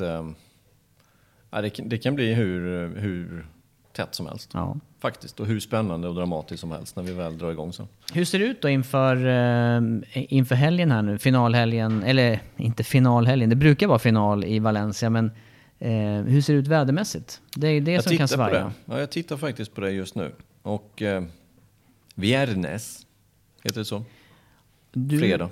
[1.50, 3.46] Ja, det, kan, det kan bli hur, hur
[3.92, 4.50] tätt som helst.
[4.54, 4.76] Ja.
[5.00, 5.40] Faktiskt.
[5.40, 7.88] Och hur spännande och dramatiskt som helst när vi väl drar igång så.
[8.12, 9.82] Hur ser det ut då inför, eh,
[10.12, 11.18] inför helgen här nu?
[11.18, 15.30] Finalhelgen, eller inte finalhelgen, det brukar vara final i Valencia, men
[15.78, 15.90] eh,
[16.22, 17.40] hur ser det ut vädermässigt?
[17.56, 18.64] Det är det Jag som kan på svaja.
[18.64, 18.72] det.
[18.84, 20.32] Ja, jag tittar faktiskt på det just nu.
[20.62, 21.24] Och eh,
[22.14, 23.06] Viernes,
[23.62, 24.04] heter det så?
[24.92, 25.50] Du, Fredag.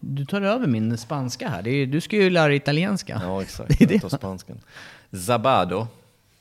[0.00, 1.68] Du tar över min spanska här.
[1.68, 3.20] Är, du ska ju lära dig italienska.
[3.24, 3.68] Ja, exakt.
[3.78, 3.94] Det är det.
[3.94, 4.60] Jag tar spanskan.
[5.10, 5.86] Zabado.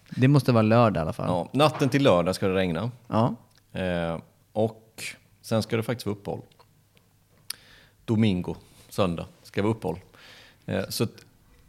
[0.10, 1.28] Det måste vara lördag i alla fall.
[1.28, 2.92] Ja, natten till lördag ska det regna.
[3.08, 3.36] Ja.
[3.74, 4.20] Eh,
[4.52, 5.04] och
[5.42, 6.42] sen ska det faktiskt vara uppehåll.
[8.06, 8.56] Domingo,
[8.90, 10.00] söndag, ska vara uppehåll.
[10.66, 11.08] Eh, så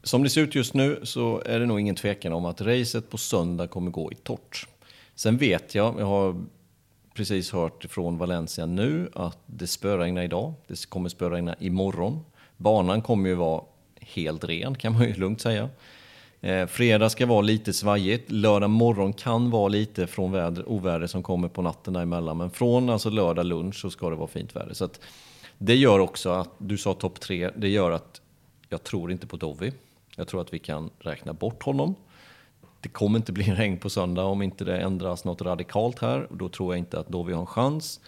[0.05, 3.11] som det ser ut just nu så är det nog ingen tvekan om att racet
[3.11, 4.67] på söndag kommer gå i torrt.
[5.15, 6.45] Sen vet jag, jag har
[7.15, 10.55] precis hört från Valencia nu att det spöregnar idag.
[10.67, 12.25] Det kommer spöregna imorgon.
[12.57, 13.63] Banan kommer ju vara
[14.01, 15.69] helt ren kan man ju lugnt säga.
[16.41, 18.31] Eh, fredag ska vara lite svajigt.
[18.31, 22.37] Lördag morgon kan vara lite från väder, oväder som kommer på natten däremellan.
[22.37, 24.75] Men från alltså lördag lunch så ska det vara fint väder.
[24.75, 25.01] Så att
[25.59, 28.21] det gör också att, du sa topp tre, det gör att
[28.69, 29.73] jag tror inte på Dovi.
[30.17, 31.95] Jag tror att vi kan räkna bort honom.
[32.81, 36.27] Det kommer inte bli regn på söndag om inte det ändras något radikalt här.
[36.31, 38.01] Då tror jag inte att Dovi har en chans.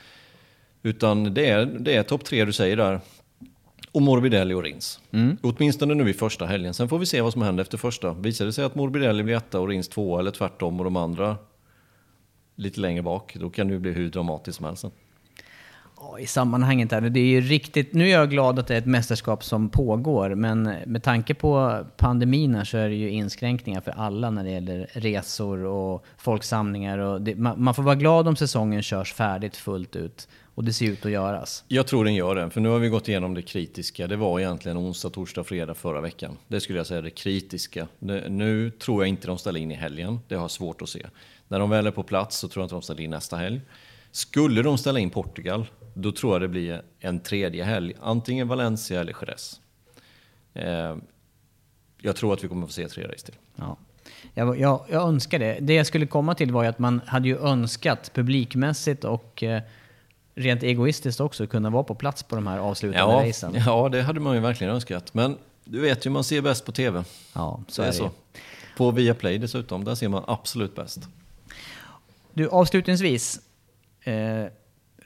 [0.82, 3.00] Utan det är, det är topp tre du säger där.
[3.92, 5.00] Och Morbidelli och Rins.
[5.42, 6.74] Åtminstone nu i första helgen.
[6.74, 8.12] Sen får vi se vad som händer efter första.
[8.12, 11.36] Visar det sig att Morbidelli blir etta och Rins tvåa eller tvärtom och de andra
[12.56, 14.84] lite längre bak, då kan det ju bli hur dramatiskt som helst.
[16.18, 17.92] I sammanhanget här, det är ju riktigt...
[17.92, 21.80] Nu är jag glad att det är ett mästerskap som pågår, men med tanke på
[21.96, 26.98] pandemin här så är det ju inskränkningar för alla när det gäller resor och folksamlingar.
[26.98, 30.28] Och det, man, man får vara glad om säsongen körs färdigt fullt ut.
[30.54, 31.64] Och det ser ut att göras.
[31.68, 34.06] Jag tror den gör det, för nu har vi gått igenom det kritiska.
[34.06, 36.36] Det var egentligen onsdag, torsdag, fredag förra veckan.
[36.48, 37.88] Det skulle jag säga är det kritiska.
[38.28, 40.18] Nu tror jag inte de ställer in i helgen.
[40.28, 41.06] Det har jag svårt att se.
[41.48, 43.60] När de väl är på plats så tror jag inte de ställer in nästa helg.
[44.10, 45.66] Skulle de ställa in Portugal,
[45.98, 47.94] då tror jag det blir en tredje helg.
[48.00, 49.60] Antingen Valencia eller Jerez.
[50.54, 50.96] Eh,
[52.00, 53.34] jag tror att vi kommer få se tre race till.
[53.56, 53.76] Ja.
[54.34, 55.58] Jag, jag, jag önskar det.
[55.60, 59.62] Det jag skulle komma till var ju att man hade ju önskat publikmässigt och eh,
[60.34, 63.54] rent egoistiskt också kunna vara på plats på de här avslutande Ja, racen.
[63.66, 65.14] ja, det hade man ju verkligen önskat.
[65.14, 67.04] Men du vet ju, man ser bäst på tv.
[67.34, 68.10] Ja, så det är är det så.
[68.76, 71.08] På Viaplay dessutom, där ser man absolut bäst.
[72.34, 73.40] Du, avslutningsvis.
[74.00, 74.44] Eh,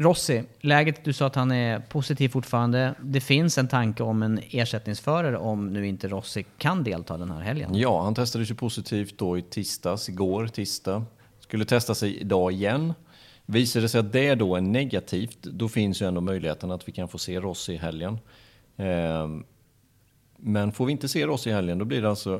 [0.00, 2.94] Rossi, läget, du sa att han är positiv fortfarande.
[3.02, 7.40] Det finns en tanke om en ersättningsförare om nu inte Rossi kan delta den här
[7.40, 7.74] helgen.
[7.74, 11.04] Ja, han testades ju positivt då i tisdags, igår tisdag.
[11.40, 12.94] Skulle testa sig idag igen.
[13.46, 16.92] Visar det sig att det då är negativt, då finns ju ändå möjligheten att vi
[16.92, 18.18] kan få se Rossi i helgen.
[18.76, 19.44] Ehm,
[20.36, 22.30] Men får vi inte se Rossi i helgen, då blir det alltså,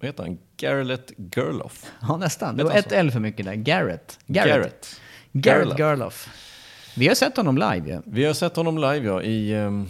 [0.00, 1.92] vad heter han, Garlet Gerloff.
[2.00, 2.56] Ja, nästan.
[2.56, 2.92] Det var ett?
[2.92, 3.54] L för mycket där.
[3.54, 4.18] Garrett.
[4.26, 5.00] Garrett.
[5.32, 6.28] Garrett, Garrett Gerloff.
[6.98, 8.00] Vi har sett honom live ju.
[8.04, 9.86] Vi har sett honom live ja, i, ehm,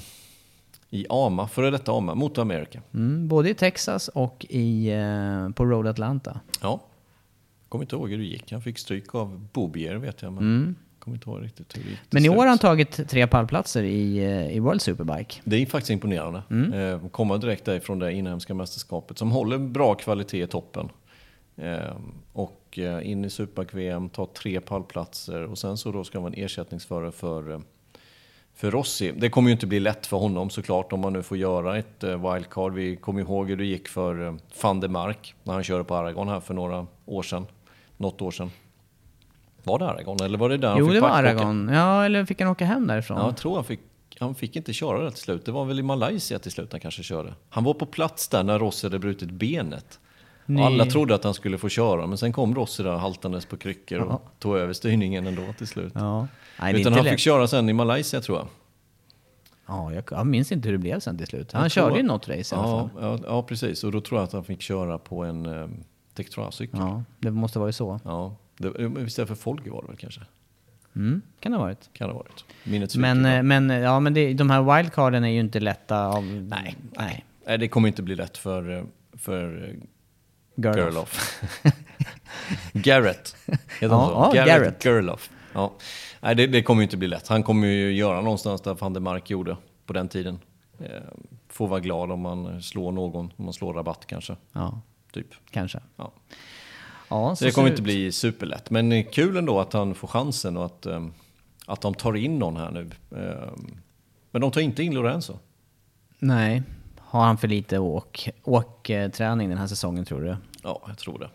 [0.91, 2.81] i AMA, före detta AMA, Motor America.
[2.95, 6.41] Mm, både i Texas och i, eh, på Road Atlanta.
[6.63, 6.81] Ja.
[7.69, 8.53] Kommer inte ihåg hur det gick.
[8.53, 11.99] Han fick stryk av Bobier vet jag, men kommer inte ihåg riktigt hur det gick.
[12.11, 15.41] Men i år har han tagit tre pallplatser i, eh, i World Superbike.
[15.45, 16.43] Det är faktiskt imponerande.
[16.75, 20.89] Eh, komma direkt därifrån det inhemska mästerskapet som håller bra kvalitet i toppen.
[21.57, 21.97] Eh,
[22.33, 26.35] och eh, in i Superbike-VM, ta tre pallplatser och sen så då ska man vara
[26.39, 27.59] en ersättningsförare för, eh,
[28.55, 29.13] för Rossi.
[29.17, 32.05] Det kommer ju inte bli lätt för honom såklart om man nu får göra ett
[32.05, 32.73] eh, wildcard.
[32.75, 36.29] Vi kommer ihåg hur det gick för van der Mark när han körde på Aragon
[36.29, 37.47] här för några år sedan.
[37.97, 38.51] Något år sedan.
[39.63, 41.09] Var det Aragon eller var det där han Jo, fick det var?
[41.09, 41.69] Aragon.
[41.73, 43.19] Ja, eller fick han åka hem därifrån?
[43.19, 43.81] Ja, jag tror han fick,
[44.21, 45.45] han fick inte köra det till slut.
[45.45, 47.35] Det var väl i Malaysia till slut han kanske körde.
[47.49, 50.01] Han var på plats där när Rossi hade brutit benet.
[50.47, 50.65] Nej.
[50.65, 53.99] Alla trodde att han skulle få köra, men sen kom Rossi där haltandes på kryckor
[53.99, 55.93] och tog över styrningen ändå till slut.
[55.95, 56.27] Ja.
[56.61, 57.11] Nej, det Utan han lätt.
[57.13, 58.47] fick köra sen i Malaysia tror jag.
[59.67, 61.53] Ja, jag, jag minns inte hur det blev sen till slut.
[61.53, 63.03] Han Jag körde tror- ju något race i alla Ja, fall.
[63.03, 63.85] ja, ja, precis.
[63.85, 65.69] Och då tror jag att han fick köra på en eh,
[66.15, 66.81] Tektra-cykel.
[66.81, 66.89] Ja.
[66.89, 68.37] Ja, det måste vara ju så.
[68.59, 70.21] det, men istället för Folge var det väl kanske?
[70.97, 71.91] Mm, kan det ha varit.
[71.93, 72.45] Kan det ha varit.
[72.65, 76.25] Minnet Men, eh, men, ja, men det, de här wildcarden är ju inte lätta av...
[76.25, 77.25] Nej, nej.
[77.47, 78.83] Nej, det kommer inte bli lätt för, eh,
[79.13, 79.75] för eh,
[80.57, 81.43] Gerloff.
[82.73, 83.37] Garrett.
[83.81, 84.37] Heter han Ja, så?
[84.37, 84.85] ja, Garrett.
[84.85, 85.31] Gerloff.
[85.53, 85.73] Ja.
[86.21, 87.29] Nej, det, det kommer ju inte bli lätt.
[87.29, 90.39] Han kommer ju göra någonstans där van der Mark gjorde på den tiden.
[90.81, 90.87] Eh,
[91.49, 94.37] får vara glad om man slår någon, om man slår rabatt kanske.
[94.53, 94.81] Ja,
[95.13, 95.27] Typ.
[95.51, 95.81] kanske.
[95.97, 96.13] Ja.
[97.09, 97.85] Ja, Så det kommer inte ut.
[97.85, 98.71] bli superlätt.
[98.71, 101.07] Men kul ändå att han får chansen och att, eh,
[101.67, 102.91] att de tar in någon här nu.
[103.17, 103.53] Eh,
[104.31, 105.39] Men de tar inte in Lorenzo.
[106.19, 106.63] Nej.
[107.09, 110.37] Har han för lite åk, åkträning den här säsongen tror du?
[110.63, 111.29] Ja, jag tror det.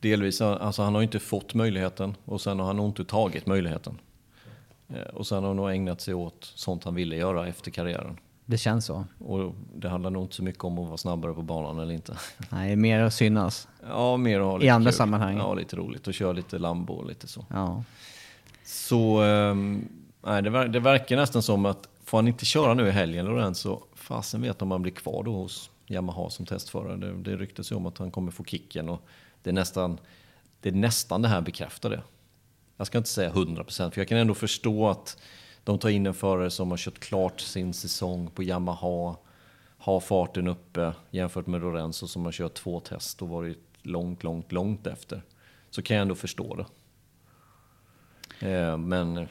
[0.00, 3.98] Delvis, alltså han har inte fått möjligheten och sen har han nog inte tagit möjligheten.
[4.88, 8.16] Eh, Och sen har han nog ägnat sig åt sånt han ville göra efter karriären.
[8.44, 9.04] Det känns så.
[9.18, 12.16] Och det handlar nog inte så mycket om att vara snabbare på banan eller inte.
[12.50, 13.68] Nej, mer att synas.
[13.88, 14.96] Ja, mer att ha I lite andra kul.
[14.96, 15.36] sammanhang.
[15.36, 17.44] Ja, lite roligt och köra lite Lambo och lite så.
[17.50, 17.82] Ja.
[18.64, 19.88] Så ehm,
[20.22, 24.42] nej, det verkar nästan som att får han inte köra nu i helgen Lorenzo, fasen
[24.42, 26.96] vet om han blir kvar då hos Yamaha som testförare.
[26.96, 29.00] Det, det ryktas ju om att han kommer få kicken och
[29.42, 29.98] det är nästan
[30.60, 32.02] det, är nästan det här bekräftar det.
[32.76, 35.22] Jag ska inte säga 100% för jag kan ändå förstå att
[35.64, 39.16] de tar in en förare som har kört klart sin säsong på Yamaha,
[39.78, 44.52] har farten uppe jämfört med Lorenzo som har kört två test och varit långt, långt,
[44.52, 45.22] långt efter.
[45.70, 46.66] Så kan jag ändå förstå det.
[48.50, 49.28] Eh, men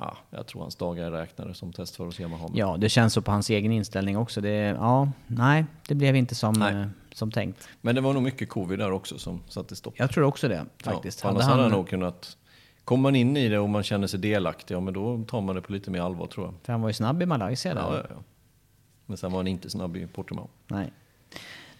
[0.00, 2.48] ja, jag tror hans dagar är räknade som testförare hos Yamaha.
[2.54, 4.40] ja, det känns så på hans egen inställning också.
[4.40, 6.74] Det, ja, nej, det blev inte som, Nej.
[6.74, 7.68] eh, som tänkt.
[7.80, 9.94] Men det var nog mycket covid där också som satte stopp.
[9.96, 11.20] Jag tror också det faktiskt.
[11.22, 12.36] Ja, annars hade han nog kunnat...
[12.84, 15.54] Kommer man in i det och man känner sig delaktig, ja men då tar man
[15.54, 16.54] det på lite mer allvar tror jag.
[16.62, 17.80] För han var ju snabb i Malaysia där.
[17.80, 18.16] Ja, ja, ja.
[19.06, 20.48] Men sen var han inte snabb i Portimao.
[20.66, 20.92] Nej.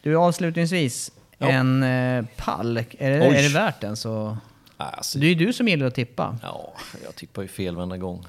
[0.03, 1.13] Du, avslutningsvis.
[1.39, 1.49] Ja.
[1.49, 2.77] En eh, pall.
[2.77, 3.37] Är det, Oj.
[3.37, 4.37] är det värt den så...
[4.81, 6.39] Alltså, Det är ju du som gillar att tippa.
[6.43, 6.73] Ja,
[7.05, 8.27] jag tippar ju fel varenda gång.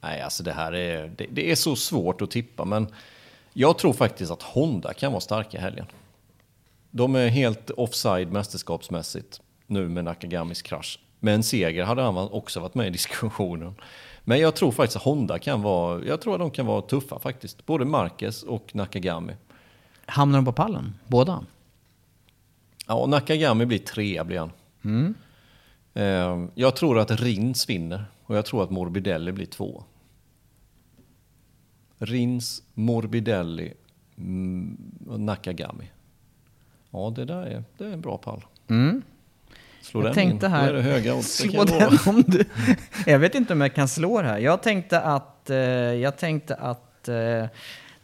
[0.00, 2.86] Nej, alltså det här är, det, det är så svårt att tippa, men
[3.52, 5.86] jag tror faktiskt att Honda kan vara starka i helgen.
[6.90, 11.00] De är helt offside mästerskapsmässigt nu med Nakagamis krasch.
[11.20, 13.74] Med en seger hade han också varit med i diskussionen.
[14.24, 17.18] Men jag tror faktiskt att Honda kan vara, jag tror att de kan vara tuffa
[17.18, 17.66] faktiskt.
[17.66, 19.32] Både Marquez och Nakagami.
[20.06, 20.94] Hamnar de på pallen?
[21.06, 21.44] Båda?
[22.86, 24.52] Ja, Nakagami blir trea blir han.
[24.82, 25.10] Eh,
[26.54, 29.84] Jag tror att Rins vinner och jag tror att Morbidelli blir två.
[31.98, 33.74] Rins, Morbidelli
[34.16, 34.76] mm,
[35.08, 35.90] och Nakagami.
[36.90, 38.44] Ja, det där är, det är en bra pall.
[39.80, 40.52] Slå Jag den tänkte in.
[40.52, 40.72] här...
[40.72, 41.36] Då är det höga odds.
[41.36, 42.44] Slå den om du...
[43.06, 44.38] jag vet inte om jag kan slå det här.
[44.38, 47.14] Jag tänkte att, eh, jag tänkte att eh,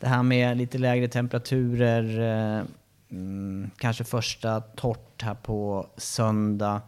[0.00, 2.64] det här med lite lägre temperaturer, eh,
[3.10, 6.80] mm, kanske första torrt här på söndag.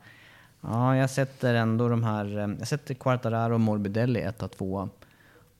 [0.66, 4.88] Ja, jag sätter ändå de här, eh, jag sätter Quartararo och Morbidelli 1 och 2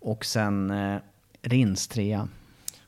[0.00, 0.98] Och sen eh,
[1.42, 2.20] Rins 3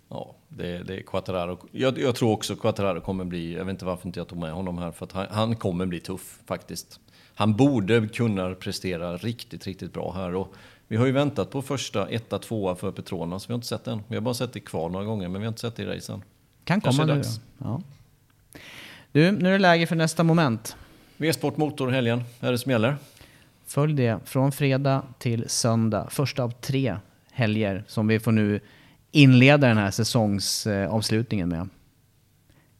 [0.08, 1.58] Ja, det, det är Quattararo.
[1.72, 4.52] Jag, jag tror också Quattararo kommer bli, jag vet inte varför inte jag tog med
[4.52, 7.00] honom här, för att han, han kommer bli tuff faktiskt.
[7.34, 10.34] Han borde kunna prestera riktigt, riktigt bra här.
[10.34, 10.54] Och
[10.88, 13.48] vi har ju väntat på första etta, tvåa för Petronas.
[13.48, 14.02] Vi har inte sett den.
[14.08, 15.86] Vi har bara sett det kvar några gånger, men vi har inte sett det i
[15.86, 16.22] racen.
[16.64, 17.22] Kan Kanske komma nu.
[17.58, 17.82] Ja.
[19.12, 20.76] Du, nu är det läge för nästa moment.
[21.20, 22.96] V-sport Motor helgen, är det som gäller?
[23.66, 26.06] Följ det från fredag till söndag.
[26.10, 26.96] Första av tre
[27.32, 28.60] helger som vi får nu
[29.10, 31.68] inleda den här säsongsavslutningen med.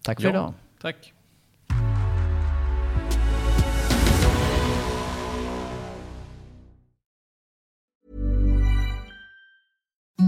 [0.03, 0.55] Tack för idag.
[0.83, 1.13] Tack.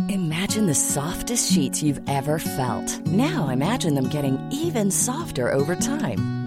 [0.08, 3.06] Imagine the softest sheets you've ever felt.
[3.06, 6.39] Now imagine them getting even softer over time.